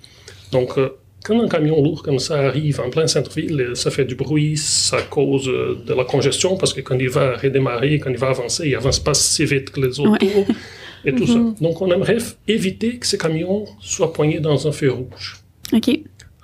Donc, 0.52 0.78
euh, 0.78 0.90
quand 1.24 1.40
un 1.40 1.48
camion 1.48 1.84
lourd 1.84 2.02
comme 2.02 2.20
ça 2.20 2.40
arrive 2.40 2.80
en 2.80 2.90
plein 2.90 3.06
centre-ville, 3.06 3.60
euh, 3.62 3.76
ça 3.76 3.92
fait 3.92 4.06
du 4.06 4.16
bruit, 4.16 4.58
ça 4.58 5.02
cause 5.02 5.46
de 5.46 5.94
la 5.94 6.04
congestion 6.04 6.58
parce 6.58 6.74
que 6.74 6.82
quand 6.82 6.98
il 6.98 7.10
va 7.10 7.36
redémarrer, 7.38 8.00
quand 8.00 8.10
il 8.10 8.18
va 8.18 8.30
avancer, 8.30 8.70
il 8.70 8.76
avance 8.76 9.00
pas 9.00 9.14
si 9.14 9.46
vite 9.46 9.70
que 9.70 9.82
les 9.82 10.00
autres 10.00 10.12
Ouais. 10.24 10.46
et 11.06 11.14
tout 11.14 11.28
ça. 11.28 11.40
Donc, 11.62 11.82
on 11.82 11.92
aimerait 11.92 12.18
éviter 12.48 12.98
que 12.98 13.06
ces 13.08 13.18
camions 13.18 13.66
soient 13.80 14.12
poignés 14.14 14.40
dans 14.40 14.68
un 14.68 14.72
feu 14.72 14.92
rouge. 14.92 15.38
OK. 15.74 16.00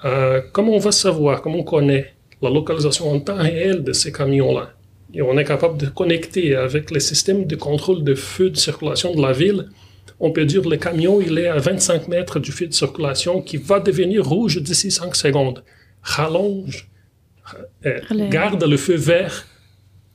Euh, 0.06 0.42
comment 0.52 0.74
on 0.74 0.80
va 0.80 0.92
savoir, 0.92 1.42
comment 1.42 1.60
on 1.60 1.64
connaît 1.64 2.14
la 2.42 2.50
localisation 2.50 3.10
en 3.12 3.20
temps 3.20 3.36
réel 3.36 3.84
de 3.84 3.94
ces 3.94 4.12
camions-là? 4.12 4.74
Et 5.14 5.22
on 5.22 5.38
est 5.38 5.44
capable 5.44 5.78
de 5.78 5.88
connecter 5.88 6.56
avec 6.56 6.90
les 6.92 7.00
systèmes 7.02 7.46
de 7.46 7.56
contrôle 7.56 8.04
de 8.04 8.16
feu 8.16 8.50
de 8.50 8.56
circulation 8.58 9.14
de 9.14 9.22
la 9.22 9.34
ville. 9.34 9.68
On 10.20 10.32
peut 10.32 10.46
dire 10.46 10.68
le 10.68 10.78
camion, 10.78 11.20
il 11.22 11.38
est 11.38 11.48
à 11.48 11.58
25 11.58 12.08
mètres 12.08 12.40
du 12.40 12.52
feu 12.52 12.68
de 12.68 12.74
circulation 12.74 13.42
qui 13.42 13.58
va 13.58 13.80
devenir 13.80 14.26
rouge 14.26 14.62
d'ici 14.62 14.90
5 14.92 15.16
secondes. 15.16 15.64
Rallonge, 16.02 16.88
euh, 17.86 18.00
Le- 18.10 18.30
garde 18.30 18.64
le 18.64 18.78
feu 18.78 18.96
vert 18.96 19.46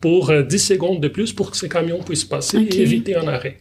pour 0.00 0.30
euh, 0.30 0.42
10 0.42 0.58
secondes 0.58 1.00
de 1.00 1.08
plus 1.08 1.32
pour 1.32 1.50
que 1.50 1.56
ces 1.56 1.68
camions 1.68 2.02
puissent 2.02 2.24
passer 2.24 2.58
et 2.58 2.80
éviter 2.80 3.16
un 3.16 3.28
arrêt. 3.28 3.58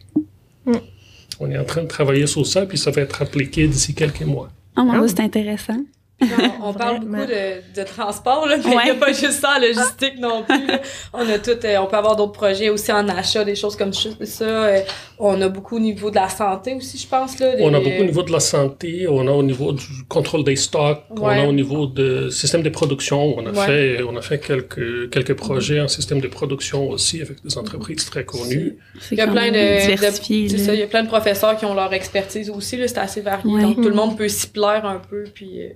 On 1.40 1.50
est 1.50 1.58
en 1.58 1.64
train 1.64 1.82
de 1.82 1.88
travailler 1.88 2.26
sur 2.26 2.46
ça, 2.46 2.66
puis 2.66 2.78
ça 2.78 2.90
va 2.90 3.02
être 3.02 3.22
appliqué 3.22 3.66
d'ici 3.66 3.94
quelques 3.94 4.22
mois. 4.22 4.48
Oh 4.76 4.82
mon. 4.82 4.92
Dieu, 4.92 5.08
c'est 5.08 5.20
intéressant. 5.20 5.80
On, 6.22 6.26
on 6.68 6.72
parle 6.72 7.00
beaucoup 7.00 7.26
de, 7.26 7.78
de 7.78 7.84
transport, 7.86 8.46
là, 8.46 8.56
mais 8.56 8.62
il 8.64 8.84
n'y 8.84 8.90
a 8.90 8.94
pas 8.94 9.12
juste 9.12 9.32
ça 9.32 9.50
en 9.56 9.60
logistique 9.60 10.18
non 10.18 10.44
plus. 10.44 10.66
là. 10.66 10.80
On 11.12 11.28
a 11.28 11.38
tout, 11.38 11.50
euh, 11.64 11.76
on 11.78 11.86
peut 11.86 11.96
avoir 11.96 12.16
d'autres 12.16 12.32
projets 12.32 12.70
aussi 12.70 12.90
en 12.90 13.06
achat, 13.08 13.44
des 13.44 13.54
choses 13.54 13.76
comme 13.76 13.92
ça. 13.92 14.44
Euh, 14.44 14.80
on 15.18 15.40
a 15.42 15.48
beaucoup 15.48 15.76
au 15.76 15.80
niveau 15.80 16.10
de 16.10 16.14
la 16.16 16.28
santé 16.30 16.74
aussi, 16.74 16.96
je 16.96 17.06
pense. 17.06 17.38
Là, 17.38 17.52
On 17.60 17.72
a 17.74 17.80
beaucoup 17.80 18.00
au 18.00 18.04
niveau 18.04 18.22
de 18.22 18.32
la 18.32 18.40
santé, 18.40 19.06
on 19.08 19.26
a 19.28 19.30
au 19.30 19.42
niveau 19.42 19.72
du 19.72 19.84
contrôle 20.08 20.42
des 20.44 20.56
stocks, 20.56 21.02
on 21.10 21.26
a 21.28 21.44
au 21.44 21.52
niveau 21.52 21.86
du 21.86 22.30
système 22.30 22.62
de 22.62 22.70
production. 22.70 23.36
On 23.36 23.44
a, 23.46 23.50
Ouais. 23.50 23.66
fait, 23.66 24.02
on 24.02 24.16
a 24.16 24.22
fait 24.22 24.38
quelques, 24.38 25.10
quelques 25.10 25.34
projets 25.34 25.80
en 25.80 25.88
système 25.88 26.20
de 26.20 26.28
production 26.28 26.88
aussi 26.88 27.20
avec 27.20 27.44
des 27.44 27.58
entreprises 27.58 28.04
très 28.06 28.24
connues. 28.24 28.78
Il 29.10 29.18
y 29.18 29.20
a 29.20 29.26
plein 29.26 29.50
de, 29.50 29.92
de- 29.92 30.56
ça, 30.58 30.72
il 30.74 30.80
y 30.80 30.82
a 30.82 30.86
plein 30.86 31.02
de 31.02 31.08
professeurs 31.08 31.56
qui 31.58 31.64
ont 31.66 31.74
leur 31.74 31.92
expertise 31.92 32.48
aussi, 32.50 32.78
là, 32.78 32.88
c'est 32.88 32.98
assez 32.98 33.20
varié. 33.20 33.52
Ouais. 33.52 33.62
Donc 33.62 33.76
tout 33.76 33.88
le 33.88 33.94
monde 33.94 34.16
peut 34.16 34.28
s'y 34.28 34.48
plaire 34.48 34.86
un 34.86 34.98
peu, 35.10 35.24
puis. 35.34 35.60
euh, 35.62 35.68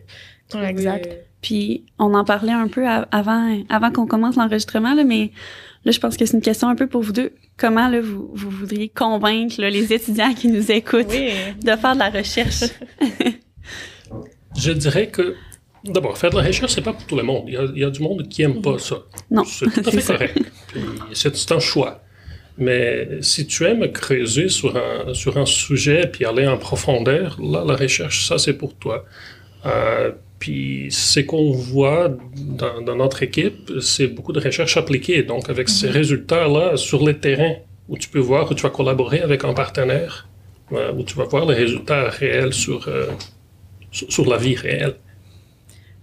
trouver, 0.51 0.67
exact. 0.67 1.09
Puis 1.43 1.85
on 1.99 2.13
en 2.15 2.25
parlait 2.25 2.53
un 2.53 2.69
peu 2.69 2.87
avant, 2.87 3.59
avant 3.69 3.91
qu'on 3.91 4.07
commence 4.07 4.37
l'enregistrement, 4.37 4.95
là, 4.95 5.05
mais 5.05 5.31
là, 5.85 5.93
je 5.93 5.99
pense 5.99 6.17
que 6.17 6.27
c'est 6.27 6.37
une 6.37 6.43
question 6.43 6.69
un 6.69 6.75
peu 6.77 6.87
pour 6.87 7.03
vous 7.03 7.13
deux. 7.13 7.33
Comment 7.57 7.89
là, 7.89 8.01
vous, 8.01 8.31
vous 8.35 8.51
voudriez 8.51 8.89
convaincre 8.89 9.61
là, 9.61 9.71
les 9.71 9.93
étudiants 9.93 10.35
qui 10.35 10.49
nous 10.49 10.71
écoutent 10.71 11.07
Oui. 11.11 11.31
de 11.63 11.77
faire 11.77 11.95
de 11.95 11.99
la 11.99 12.11
recherche? 12.11 12.65
Je 14.57 14.73
dirais 14.73 15.09
que, 15.09 15.37
d'abord, 15.85 16.19
faire 16.19 16.31
de 16.31 16.37
la 16.37 16.43
recherche, 16.43 16.73
c'est 16.73 16.83
pas 16.83 16.93
pour 16.93 17.05
tout 17.07 17.17
le 17.17 17.23
monde. 17.23 17.45
Il 17.47 17.55
y 17.55 17.57
a, 17.57 17.65
il 17.75 17.81
y 17.81 17.85
a 17.85 17.91
du 17.91 18.01
monde 18.03 18.29
qui 18.29 18.43
aime 18.43 18.61
pas 18.61 18.79
ça. 18.79 18.97
Non, 19.31 19.45
C'est 19.45 19.67
tout 19.71 19.81
à 19.81 19.83
c'est 19.93 20.01
fait 20.01 20.13
correct. 20.13 20.53
C'est 21.13 21.53
un 21.53 21.61
choix. 21.61 22.03
Mais 22.59 23.23
si 23.23 23.47
tu 23.47 23.65
aimes 23.65 23.91
creuser 23.91 24.49
sur 24.49 24.77
un, 24.77 25.15
sur 25.15 25.39
un 25.39 25.47
sujet 25.47 26.07
puis 26.13 26.25
aller 26.27 26.47
en 26.47 26.59
profondeur, 26.59 27.39
là, 27.41 27.65
la 27.67 27.75
recherche, 27.75 28.27
ça, 28.27 28.37
c'est 28.39 28.53
pour 28.55 28.75
toi. 28.77 29.05
Euh, 29.65 30.13
puis 30.41 30.89
ce 30.91 31.21
qu'on 31.21 31.53
voit 31.53 32.09
dans, 32.35 32.81
dans 32.81 32.97
notre 32.97 33.23
équipe, 33.23 33.71
c'est 33.81 34.09
beaucoup 34.09 34.33
de 34.33 34.41
recherche 34.41 34.77
appliquée. 34.77 35.23
Donc, 35.23 35.49
avec 35.49 35.69
ces 35.69 35.89
résultats-là 35.89 36.77
sur 36.77 37.05
le 37.07 37.15
terrain, 37.21 37.55
où 37.89 37.97
tu 37.97 38.09
peux 38.09 38.19
voir, 38.31 38.51
où 38.51 38.55
tu 38.55 38.63
vas 38.63 38.71
collaborer 38.71 39.21
avec 39.21 39.45
un 39.45 39.55
partenaire, 39.55 40.29
euh, 40.73 40.93
où 40.97 41.03
tu 41.05 41.15
vas 41.17 41.25
voir 41.25 41.45
les 41.47 41.55
résultats 41.55 42.09
réels 42.09 42.53
sur, 42.55 42.89
euh, 42.89 43.07
sur, 43.93 44.11
sur 44.13 44.27
la 44.29 44.37
vie 44.39 44.57
réelle. 44.57 44.95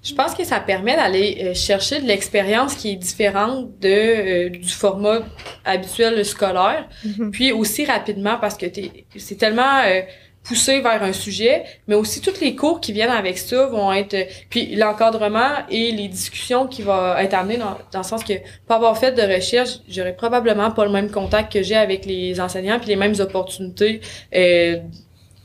Je 0.04 0.14
pense 0.14 0.36
que 0.36 0.46
ça 0.46 0.60
permet 0.60 0.96
d'aller 0.96 1.38
euh, 1.44 1.54
chercher 1.54 2.00
de 2.02 2.08
l'expérience 2.08 2.76
qui 2.76 2.92
est 2.92 2.96
différente 2.96 3.78
de, 3.82 3.88
euh, 3.90 4.50
du 4.50 4.70
format 4.70 5.20
habituel 5.66 6.24
scolaire, 6.24 6.88
Mhm. 7.04 7.32
puis 7.32 7.52
aussi 7.52 7.84
rapidement 7.86 8.38
parce 8.40 8.56
que 8.56 8.68
t'es- 8.68 9.06
c'est 9.18 9.36
tellement 9.38 9.80
euh, 9.86 10.02
poussé 10.48 10.82
vers 10.82 11.04
un 11.04 11.14
sujet, 11.14 11.64
mais 11.88 11.96
aussi 11.96 12.22
tous 12.22 12.40
les 12.40 12.56
cours 12.56 12.80
qui 12.80 12.94
viennent 12.94 13.10
avec 13.10 13.38
ça 13.38 13.68
vont 13.68 13.92
être, 13.92 14.14
euh, 14.14 14.24
puis 14.50 14.76
l'encadrement 14.76 15.50
et 15.70 15.92
les 15.92 16.08
discussions 16.08 16.68
qui 16.68 16.82
vont 16.82 17.16
être 17.18 17.34
amenées 17.34 17.58
dans, 17.58 17.78
dans 17.92 18.00
le 18.00 18.04
sens 18.06 18.24
que 18.24 18.34
pour 18.66 18.76
avoir 18.76 18.98
fait 18.98 19.12
de 19.12 19.22
recherche, 19.22 19.80
j'aurais 19.90 20.16
probablement 20.16 20.72
pas 20.72 20.86
le 20.86 20.92
même 20.92 21.12
contact 21.12 21.52
que 21.54 21.62
j'ai 21.64 21.76
avec 21.76 22.06
les 22.06 22.40
enseignants, 22.40 22.80
puis 22.80 22.90
les 22.90 22.96
mêmes 22.96 23.16
opportunités. 23.20 24.02
euh, 24.36 24.78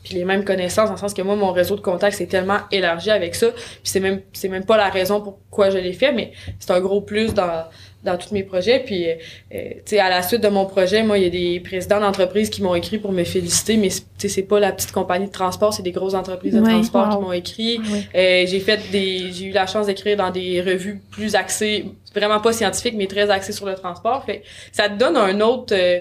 puis 0.03 0.15
les 0.15 0.25
mêmes 0.25 0.43
connaissances 0.43 0.87
dans 0.87 0.93
le 0.95 0.99
sens 0.99 1.13
que 1.13 1.21
moi 1.21 1.35
mon 1.35 1.51
réseau 1.51 1.75
de 1.75 1.81
contacts 1.81 2.17
s'est 2.17 2.27
tellement 2.27 2.59
élargi 2.71 3.09
avec 3.09 3.35
ça 3.35 3.47
puis 3.51 3.61
c'est 3.83 3.99
même 3.99 4.21
c'est 4.33 4.49
même 4.49 4.65
pas 4.65 4.77
la 4.77 4.89
raison 4.89 5.21
pourquoi 5.21 5.69
je 5.69 5.77
l'ai 5.77 5.93
fait 5.93 6.11
mais 6.11 6.31
c'est 6.59 6.71
un 6.71 6.79
gros 6.81 7.01
plus 7.01 7.33
dans 7.33 7.63
dans 8.03 8.17
tous 8.17 8.33
mes 8.33 8.43
projets 8.43 8.79
puis 8.85 9.07
euh, 9.09 9.13
tu 9.53 9.81
sais 9.85 9.99
à 9.99 10.09
la 10.09 10.21
suite 10.21 10.41
de 10.41 10.49
mon 10.49 10.65
projet 10.65 11.03
moi 11.03 11.17
il 11.17 11.23
y 11.23 11.27
a 11.27 11.29
des 11.29 11.61
présidents 11.61 12.01
d'entreprises 12.01 12.49
qui 12.49 12.61
m'ont 12.61 12.75
écrit 12.75 12.97
pour 12.97 13.13
me 13.13 13.23
féliciter 13.23 13.77
mais 13.77 13.89
c'est- 13.89 14.01
tu 14.17 14.27
sais 14.27 14.27
c'est 14.27 14.43
pas 14.43 14.59
la 14.59 14.73
petite 14.73 14.91
compagnie 14.91 15.27
de 15.27 15.31
transport 15.31 15.73
c'est 15.73 15.83
des 15.83 15.93
grosses 15.93 16.13
entreprises 16.13 16.53
de 16.53 16.59
transport 16.61 17.07
wow. 17.07 17.15
qui 17.15 17.21
m'ont 17.21 17.31
écrit 17.31 17.79
Oui. 17.89 18.05
euh, 18.13 18.43
j'ai 18.45 18.59
fait 18.59 18.79
des 18.91 19.31
j'ai 19.31 19.45
eu 19.45 19.51
la 19.51 19.67
chance 19.67 19.85
d'écrire 19.87 20.17
dans 20.17 20.31
des 20.31 20.61
revues 20.61 20.99
plus 21.11 21.35
axées 21.35 21.85
vraiment 22.13 22.41
pas 22.41 22.51
scientifiques 22.51 22.95
mais 22.97 23.07
très 23.07 23.29
axées 23.29 23.53
sur 23.53 23.65
le 23.65 23.75
transport 23.75 24.25
fait 24.25 24.43
ça 24.73 24.89
te 24.89 24.95
donne 24.97 25.15
un 25.15 25.39
autre 25.39 25.73
euh, 25.73 25.99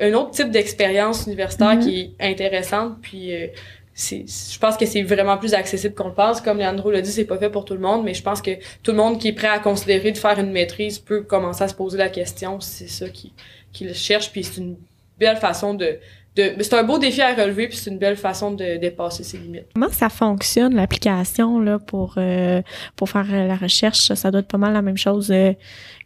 un 0.00 0.12
autre 0.14 0.30
type 0.32 0.50
d'expérience 0.50 1.26
universitaire 1.26 1.76
Mhm. 1.76 1.80
qui 1.80 2.14
est 2.18 2.30
intéressante 2.30 2.98
puis 3.02 3.34
euh, 3.34 3.46
c'est 3.94 4.24
je 4.26 4.58
pense 4.58 4.76
que 4.76 4.86
c'est 4.86 5.02
vraiment 5.02 5.38
plus 5.38 5.54
accessible 5.54 5.94
qu'on 5.94 6.08
le 6.08 6.14
pense 6.14 6.40
comme 6.40 6.58
Leandro 6.58 6.90
l'a 6.90 7.00
dit 7.00 7.12
c'est 7.12 7.24
pas 7.26 7.38
fait 7.38 7.50
pour 7.50 7.64
tout 7.64 7.74
le 7.74 7.80
monde 7.80 8.04
mais 8.04 8.12
je 8.14 8.22
pense 8.22 8.42
que 8.42 8.50
tout 8.82 8.90
le 8.90 8.96
monde 8.96 9.20
qui 9.20 9.28
est 9.28 9.32
prêt 9.32 9.48
à 9.48 9.60
considérer 9.60 10.10
de 10.10 10.18
faire 10.18 10.38
une 10.38 10.50
maîtrise 10.50 10.98
peut 10.98 11.22
commencer 11.22 11.62
à 11.62 11.68
se 11.68 11.74
poser 11.74 11.96
la 11.98 12.08
question 12.08 12.58
c'est 12.60 12.88
ça 12.88 13.08
qui 13.08 13.32
qui 13.72 13.84
le 13.84 13.92
cherche 13.92 14.32
puis 14.32 14.42
c'est 14.42 14.60
une 14.60 14.76
belle 15.18 15.36
façon 15.36 15.74
de 15.74 15.98
c'est 16.36 16.74
un 16.74 16.82
beau 16.82 16.98
défi 16.98 17.20
à 17.20 17.34
relever 17.34 17.68
puis 17.68 17.76
c'est 17.76 17.90
une 17.90 17.98
belle 17.98 18.16
façon 18.16 18.50
de 18.50 18.76
dépasser 18.76 19.22
ses 19.22 19.38
limites 19.38 19.66
Comment 19.74 19.90
ça 19.90 20.08
fonctionne 20.08 20.74
l'application 20.74 21.60
là 21.60 21.78
pour 21.78 22.14
euh, 22.16 22.62
pour 22.96 23.08
faire 23.08 23.26
euh, 23.32 23.46
la 23.46 23.56
recherche? 23.56 24.12
Ça 24.14 24.30
doit 24.30 24.40
être 24.40 24.48
pas 24.48 24.58
mal 24.58 24.72
la 24.72 24.82
même 24.82 24.96
chose 24.96 25.30
euh, 25.30 25.52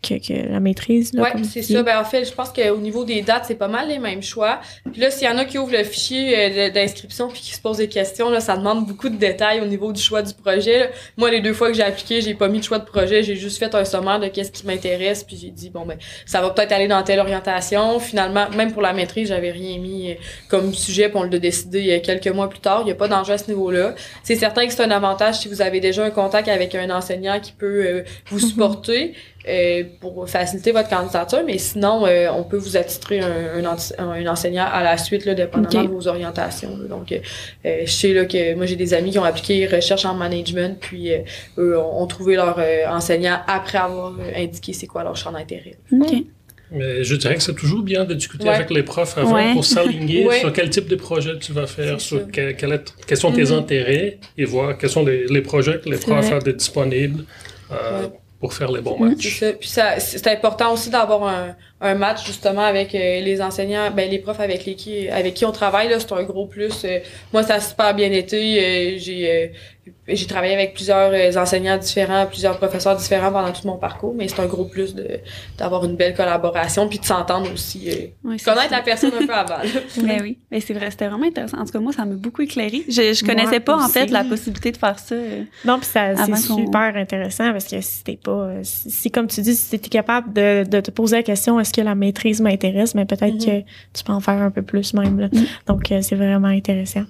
que, 0.03 0.14
que 0.14 0.49
la 0.51 0.61
maîtrise. 0.61 1.12
Comme 1.12 1.45
c'est 1.45 1.62
ça. 1.62 1.83
Ben, 1.83 1.99
en 1.99 2.05
fait, 2.05 2.25
je 2.25 2.33
pense 2.33 2.51
qu'au 2.51 2.79
niveau 2.79 3.05
des 3.05 3.23
dates, 3.23 3.45
c'est 3.47 3.57
pas 3.57 3.69
mal 3.69 3.88
les 3.88 3.99
mêmes 3.99 4.23
choix. 4.23 4.61
Puis 4.93 5.01
là, 5.01 5.11
s'il 5.11 5.27
y 5.27 5.31
en 5.31 5.38
a 5.38 5.45
qui 5.45 5.59
ouvrent 5.59 5.73
le 5.73 5.85
fichier 5.85 6.38
euh, 6.38 6.71
d'inscription 6.71 7.29
puis 7.29 7.41
qui 7.41 7.55
se 7.55 7.61
posent 7.61 7.79
des 7.79 7.88
questions, 7.88 8.31
là, 8.31 8.41
ça 8.41 8.57
demande 8.57 8.87
beaucoup 8.87 9.09
de 9.09 9.17
détails 9.17 9.61
au 9.61 9.67
niveau 9.67 9.93
du 9.93 10.01
choix 10.01 10.23
du 10.23 10.35
projet. 10.35 10.79
là. 10.79 10.87
Moi, 11.17 11.31
les 11.31 11.41
deux 11.41 11.53
fois 11.53 11.69
que 11.69 11.75
j'ai 11.75 11.83
appliqué, 11.83 12.21
j'ai 12.21 12.35
pas 12.35 12.49
mis 12.49 12.59
de 12.59 12.64
choix 12.64 12.79
de 12.79 12.85
projet, 12.85 13.23
j'ai 13.23 13.37
juste 13.37 13.59
fait 13.59 13.75
un 13.75 13.85
sommaire 13.85 14.21
de 14.21 14.29
qu'est-ce 14.29 14.53
qui 14.53 14.67
m'intéresse, 14.67 15.25
puis 15.25 15.37
j'ai 15.37 15.51
dit 15.51 15.71
bon 15.71 15.85
ben, 15.85 15.99
ça 16.27 16.41
va 16.41 16.51
peut-être 16.51 16.73
aller 16.73 16.88
dans 16.88 17.03
telle 17.03 17.21
orientation. 17.21 17.99
Finalement, 17.99 18.49
même 18.51 18.73
pour 18.73 18.83
la 18.83 18.93
maîtrise, 18.93 19.29
j'avais 19.29 19.51
rien 19.51 19.79
mis 19.79 20.17
comme 20.48 20.72
sujet, 20.74 21.09
puis 21.09 21.18
on 21.18 21.24
l'a 21.24 21.38
décidé 21.38 21.92
euh, 21.92 22.00
quelques 22.00 22.28
mois 22.28 22.48
plus 22.48 22.61
tard. 22.61 22.83
Il 22.85 22.88
y 22.88 22.92
a 22.92 22.94
pas 22.94 23.09
d'enjeu 23.09 23.33
à 23.35 23.38
ce 23.38 23.48
niveau-là. 23.48 23.94
C'est 24.22 24.37
certain 24.37 24.66
que 24.66 24.72
c'est 24.72 24.83
un 24.83 24.90
avantage 24.90 25.40
si 25.40 25.48
vous 25.48 25.62
avez 25.62 25.81
déjà 25.81 26.04
un 26.04 26.11
contact 26.11 26.48
avec 26.48 26.74
un 26.74 26.90
enseignant 26.90 27.40
qui 27.40 27.52
peut 27.52 27.85
euh, 27.87 28.02
vous 28.31 28.38
supporter 28.38 29.14
euh, 29.48 29.85
pour 30.00 30.28
faciliter 30.28 30.72
votre 30.72 30.88
candidature, 30.90 31.42
mais 31.46 31.57
sinon, 31.59 32.04
euh, 32.07 32.28
on 32.37 32.42
peut 32.44 32.59
vous 32.59 32.76
attitrer 32.76 33.20
un, 33.20 33.57
un, 33.57 33.62
enti- 33.74 33.94
un 33.98 34.26
enseignant 34.26 34.66
à 34.70 34.83
la 34.83 34.98
suite, 34.98 35.24
là, 35.24 35.33
dépendamment 35.35 35.68
de 35.85 35.88
vos 35.88 36.07
orientations. 36.09 36.76
là. 36.76 36.88
Donc, 36.88 37.12
euh, 37.12 37.18
je 37.87 37.90
sais 37.90 38.12
là, 38.12 38.26
que 38.26 38.54
moi, 38.57 38.66
j'ai 38.66 38.76
des 38.76 38.92
amis 38.92 39.11
qui 39.12 39.18
ont 39.18 39.24
appliqué 39.24 39.66
recherche 39.66 40.04
en 40.04 40.14
management, 40.14 40.78
puis 40.81 41.12
euh, 41.14 41.18
eux 41.57 41.78
ont, 41.78 42.02
ont 42.02 42.07
trouvé 42.07 42.35
leur 42.35 42.57
euh, 42.59 42.87
enseignant 42.88 43.38
après 43.46 43.78
avoir 43.78 44.12
euh, 44.18 44.33
indiqué 44.37 44.72
c'est 44.74 44.87
quoi 44.87 45.02
leur 45.04 45.16
champ 45.16 45.33
d'intérêt. 45.33 45.76
OK. 45.92 46.12
Mais 46.70 47.02
je 47.04 47.14
dirais 47.16 47.37
que 47.37 47.42
c'est 47.42 47.54
toujours 47.54 47.83
bien 47.83 48.04
de 48.04 48.14
discuter 48.14 48.44
Ouais. 48.48 48.54
avec 48.54 48.70
les 48.70 48.83
profs 48.83 49.16
avant 49.16 49.35
Ouais. 49.35 49.52
pour 49.54 49.64
s'aligner 49.64 50.26
Ouais. 50.28 50.40
sur 50.40 50.52
quel 50.52 50.68
type 50.70 50.87
de 50.88 50.96
projet 50.96 51.38
tu 51.38 51.52
vas 51.52 51.66
faire, 51.66 52.00
sur 52.00 52.31
quel- 52.31 52.72
est- 52.72 52.94
quels 53.07 53.16
sont 53.18 53.33
tes 53.33 53.44
Mhm. 53.44 53.52
intérêts 53.52 54.18
et 54.37 54.44
voir 54.44 54.76
quels 54.78 54.90
sont 54.90 55.04
les, 55.04 55.26
les 55.26 55.40
projets 55.42 55.81
que 55.83 55.88
les 55.88 55.96
profs 55.98 56.31
ont 56.33 56.38
disponibles 56.38 57.24
euh, 57.72 58.07
pour 58.40 58.52
faire 58.54 58.70
les 58.70 58.81
bons 58.81 58.98
Mhm. 58.98 59.09
matchs. 59.11 59.38
C'est 59.38 59.46
ça. 59.46 59.52
Puis 59.59 59.68
ça, 59.68 59.98
c'est 59.98 60.18
c'est 60.18 60.31
important 60.31 60.72
aussi 60.74 60.90
d'avoir 60.90 61.22
un, 61.26 61.57
un 61.81 61.95
match 61.95 62.27
justement 62.27 62.62
avec 62.62 62.95
euh, 62.95 63.21
les 63.21 63.41
enseignants, 63.41 63.91
ben 63.95 64.11
les 64.11 64.19
profs 64.19 64.41
avec 64.41 64.64
les 64.64 64.75
qui 64.75 65.09
avec 65.09 65.35
qui 65.35 65.45
on 65.45 65.53
travaille 65.53 65.88
là, 65.88 66.01
c'est 66.01 66.12
un 66.12 66.23
gros 66.25 66.47
plus. 66.47 66.85
Euh, 66.85 66.99
moi 67.33 67.43
ça 67.45 67.55
a 67.55 67.61
super 67.61 67.95
bien 67.95 68.11
été. 68.11 68.37
Euh, 68.97 68.99
j'ai 68.99 69.31
euh, 69.31 69.47
j'ai 70.07 70.27
travaillé 70.27 70.53
avec 70.53 70.75
plusieurs 70.75 71.12
euh, 71.14 71.41
enseignants 71.41 71.79
différents, 71.79 72.27
plusieurs 72.27 72.59
professeurs 72.59 72.95
différents 72.97 73.33
pendant 73.33 73.53
tout 73.53 73.67
mon 73.67 73.79
parcours, 73.79 74.14
mais 74.14 74.29
c'est 74.29 74.41
un 74.41 74.47
gros 74.47 74.64
plus 74.67 74.95
de 74.95 75.21
d'avoir 75.57 75.83
une 75.85 75.97
belle 75.97 76.14
collaboration 76.14 76.88
puis 76.88 76.99
de 76.99 77.05
s'entendre 77.07 77.51
aussi, 77.53 77.88
euh, 77.88 77.93
c'est 78.37 78.45
connaître 78.45 78.69
ça. 78.71 78.77
la 78.77 78.83
personne 78.83 79.12
un 79.19 79.27
peu 79.27 79.33
avant. 79.33 79.57
là. 79.59 79.64
Ben 80.03 80.21
oui, 80.23 80.37
mais 80.51 80.61
c'est 80.61 80.75
vrai, 80.75 80.91
c'était 80.91 81.09
vraiment 81.09 81.27
intéressant. 81.27 81.59
En 81.59 81.64
tout 81.64 81.73
cas, 81.73 81.79
moi, 81.79 81.93
ça 81.93 82.05
m'a 82.05 82.14
beaucoup 82.17 82.43
éclairé. 82.43 82.83
Je, 82.88 83.14
je 83.14 83.25
connaissais 83.25 83.51
Moi 83.53 83.61
pas, 83.61 83.77
en 83.77 83.88
fait, 83.88 84.11
la 84.11 84.25
possibilité 84.25 84.73
de 84.73 84.77
faire 84.77 84.99
ça. 84.99 85.14
euh, 85.14 85.43
Non, 85.64 85.79
puis 85.79 85.88
ça 85.88 86.14
c'est 86.17 86.37
super 86.37 86.95
intéressant 86.97 87.51
parce 87.53 87.67
que 87.67 87.81
si 87.81 88.05
t'es 88.05 88.17
pas 88.23 88.51
si, 88.62 88.91
si, 88.91 89.11
comme 89.11 89.27
tu 89.27 89.41
dis 89.41 89.55
si 89.55 89.79
t'es 89.79 89.88
capable 89.88 90.33
de, 90.35 90.64
de 90.69 90.81
te 90.81 90.91
poser 90.91 91.17
la 91.17 91.23
question 91.23 91.59
est-ce 91.68 91.72
que 91.74 91.81
la 91.81 91.94
maîtrise 91.94 92.40
m'intéresse, 92.40 92.94
mais 92.94 93.04
peut-être 93.04 93.35
Mhm. 93.35 93.38
que 93.38 93.61
tu 93.94 94.04
peux 94.04 94.12
en 94.12 94.20
faire 94.20 94.40
un 94.42 94.50
peu 94.50 94.62
plus 94.62 94.94
même 94.94 95.20
là. 95.20 95.28
Mhm. 95.33 95.44
Donc 95.66 95.92
euh, 95.92 96.00
c'est 96.02 96.16
vraiment 96.16 96.48
intéressant. 96.48 97.04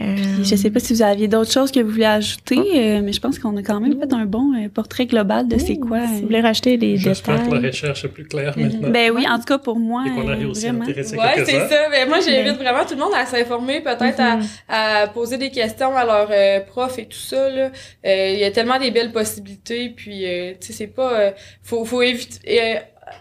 Euh, 0.00 0.14
Puis 0.36 0.44
Je 0.44 0.56
sais 0.56 0.70
pas 0.70 0.80
si 0.80 0.94
vous 0.94 1.02
aviez 1.02 1.28
d'autres 1.28 1.52
choses 1.52 1.70
que 1.70 1.80
vous 1.80 1.90
voulez 1.90 2.04
ajouter, 2.04 2.56
euh, 2.58 3.00
mais 3.02 3.12
je 3.12 3.20
pense 3.20 3.38
qu'on 3.38 3.56
a 3.56 3.62
quand 3.62 3.80
même 3.80 3.98
fait 4.00 4.12
un 4.12 4.24
bon 4.24 4.54
euh, 4.54 4.68
portrait 4.68 5.06
global 5.06 5.46
de 5.48 5.58
c'est 5.58 5.76
quoi. 5.76 6.00
Si 6.06 6.12
euh, 6.14 6.16
vous 6.16 6.26
voulez 6.26 6.40
rajouter 6.40 6.76
des 6.76 6.96
J'espère 6.96 7.36
que 7.44 7.50
la 7.50 7.56
détails. 7.56 7.66
recherche 7.70 8.04
est 8.04 8.08
plus 8.08 8.24
claire 8.24 8.54
Mhm. 8.56 8.64
maintenant. 8.64 8.90
Ben 8.90 9.12
oui, 9.14 9.26
en 9.28 9.36
tout 9.38 9.44
cas 9.44 9.58
pour 9.58 9.78
moi, 9.78 10.04
et 10.06 10.10
qu'on 10.10 10.28
a 10.28 10.32
euh, 10.32 10.36
réussi 10.36 10.66
à 10.68 10.72
vraiment. 10.72 10.86
Ouais, 10.86 11.44
c'est 11.44 11.68
ça. 11.68 11.88
Mais 11.90 12.06
moi, 12.06 12.18
j'invite 12.20 12.56
vraiment 12.56 12.84
tout 12.84 12.94
le 12.94 13.00
monde 13.00 13.12
à 13.16 13.26
s'informer, 13.26 13.80
peut-être 13.80 14.20
à, 14.20 14.38
à 15.02 15.06
poser 15.08 15.36
des 15.38 15.50
questions 15.50 15.94
à 15.96 16.04
leurs 16.04 16.28
euh, 16.32 16.60
profs 16.60 16.98
et 16.98 17.06
tout 17.06 17.18
ça. 17.18 17.50
là. 17.50 17.70
Euh, 18.06 18.30
Il 18.32 18.38
y 18.38 18.44
a 18.44 18.50
tellement 18.50 18.78
des 18.78 18.90
belles 18.90 19.12
possibilités. 19.12 19.90
Puis, 19.90 20.24
euh, 20.24 20.52
tu 20.60 20.68
sais, 20.68 20.72
c'est 20.72 20.86
pas... 20.86 21.12
euh, 21.12 21.30
faut 21.62 21.84
faut 21.84 22.02
éviter, 22.02 22.38
euh, 22.48 22.74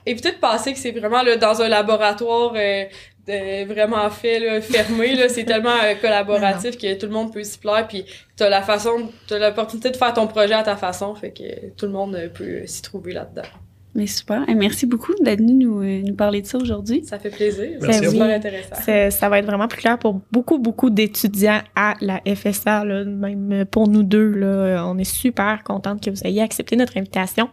éviter 0.06 0.32
de 0.32 0.38
penser 0.38 0.74
que 0.74 0.80
c'est 0.80 0.92
vraiment 0.92 1.22
là, 1.24 1.36
dans 1.38 1.62
un 1.62 1.68
laboratoire 1.68 2.54
euh, 2.56 2.86
de- 3.28 3.66
vraiment 3.66 4.10
fait, 4.10 4.40
là, 4.40 4.62
fermé. 4.62 5.16
là. 5.16 5.30
C'est 5.30 5.44
tellement 5.46 5.76
euh, 5.84 5.94
collaboratif 6.02 6.78
que 6.78 6.94
tout 7.00 7.06
le 7.06 7.12
monde 7.14 7.32
peut 7.34 7.44
s'y 7.44 7.60
plaire. 7.60 7.88
Puis, 7.88 8.06
t'as 8.36 8.50
la 8.50 8.62
façon... 8.62 9.10
T'as 9.28 9.40
l'opportunité 9.40 9.90
de 9.92 9.98
faire 9.98 10.14
ton 10.14 10.28
projet 10.28 10.54
à 10.54 10.64
ta 10.64 10.76
façon. 10.76 11.14
Fait 11.16 11.32
que 11.32 11.70
tout 11.78 11.86
le 11.86 11.92
monde 11.92 12.16
euh, 12.16 12.28
peut 12.30 12.66
s'y 12.66 12.82
trouver 12.82 13.14
là-dedans. 13.14 13.48
Mais 13.96 14.06
super. 14.06 14.48
Et 14.48 14.54
merci 14.54 14.86
beaucoup 14.86 15.14
d'être 15.20 15.40
venu 15.40 15.66
nous, 15.66 15.84
nous 15.84 16.14
parler 16.14 16.44
de 16.44 16.48
ça 16.48 16.60
aujourd'hui. 16.60 17.04
Ça 17.06 17.18
fait 17.18 17.32
plaisir. 17.32 17.70
C'est 17.82 18.08
super 18.08 18.30
intéressant. 18.36 18.76
Ça 19.10 19.30
va 19.30 19.40
être 19.40 19.48
vraiment 19.48 19.68
plus 19.68 19.82
clair 19.82 19.98
pour 19.98 20.22
beaucoup, 20.32 20.60
beaucoup 20.60 20.92
d'étudiants 20.92 21.62
à 21.76 21.96
la 22.00 22.22
FSA, 22.36 22.86
là, 22.86 23.04
même 23.04 23.66
pour 23.66 23.88
nous 23.88 24.04
deux. 24.04 24.30
Là, 24.30 24.86
on 24.88 24.96
est 25.00 25.04
super 25.12 25.64
contente 25.64 26.04
que 26.06 26.12
vous 26.12 26.22
ayez 26.24 26.44
accepté 26.44 26.76
notre 26.76 26.98
invitation. 26.98 27.50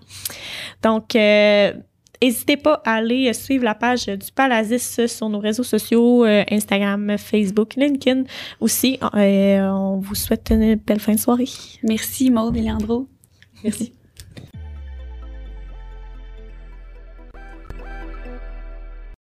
Donc, 0.83 1.17
euh, 1.17 1.73
n'hésitez 2.23 2.57
pas 2.57 2.83
à 2.85 2.95
aller 2.95 3.33
suivre 3.33 3.65
la 3.65 3.75
page 3.75 4.07
du 4.07 4.33
Palazis 4.35 5.07
sur 5.09 5.29
nos 5.29 5.39
réseaux 5.39 5.63
sociaux, 5.63 6.25
euh, 6.25 6.45
Instagram, 6.51 7.17
Facebook, 7.19 7.75
LinkedIn 7.77 8.25
aussi. 8.61 8.99
Euh, 9.15 9.69
on 9.69 9.99
vous 9.99 10.15
souhaite 10.15 10.51
une 10.51 10.75
belle 10.77 11.01
fin 11.01 11.15
de 11.15 11.21
soirée. 11.21 11.49
Merci 11.83 12.31
Maude 12.31 12.57
et 12.57 12.63
Leandro. 12.63 13.09
Merci. 13.65 13.93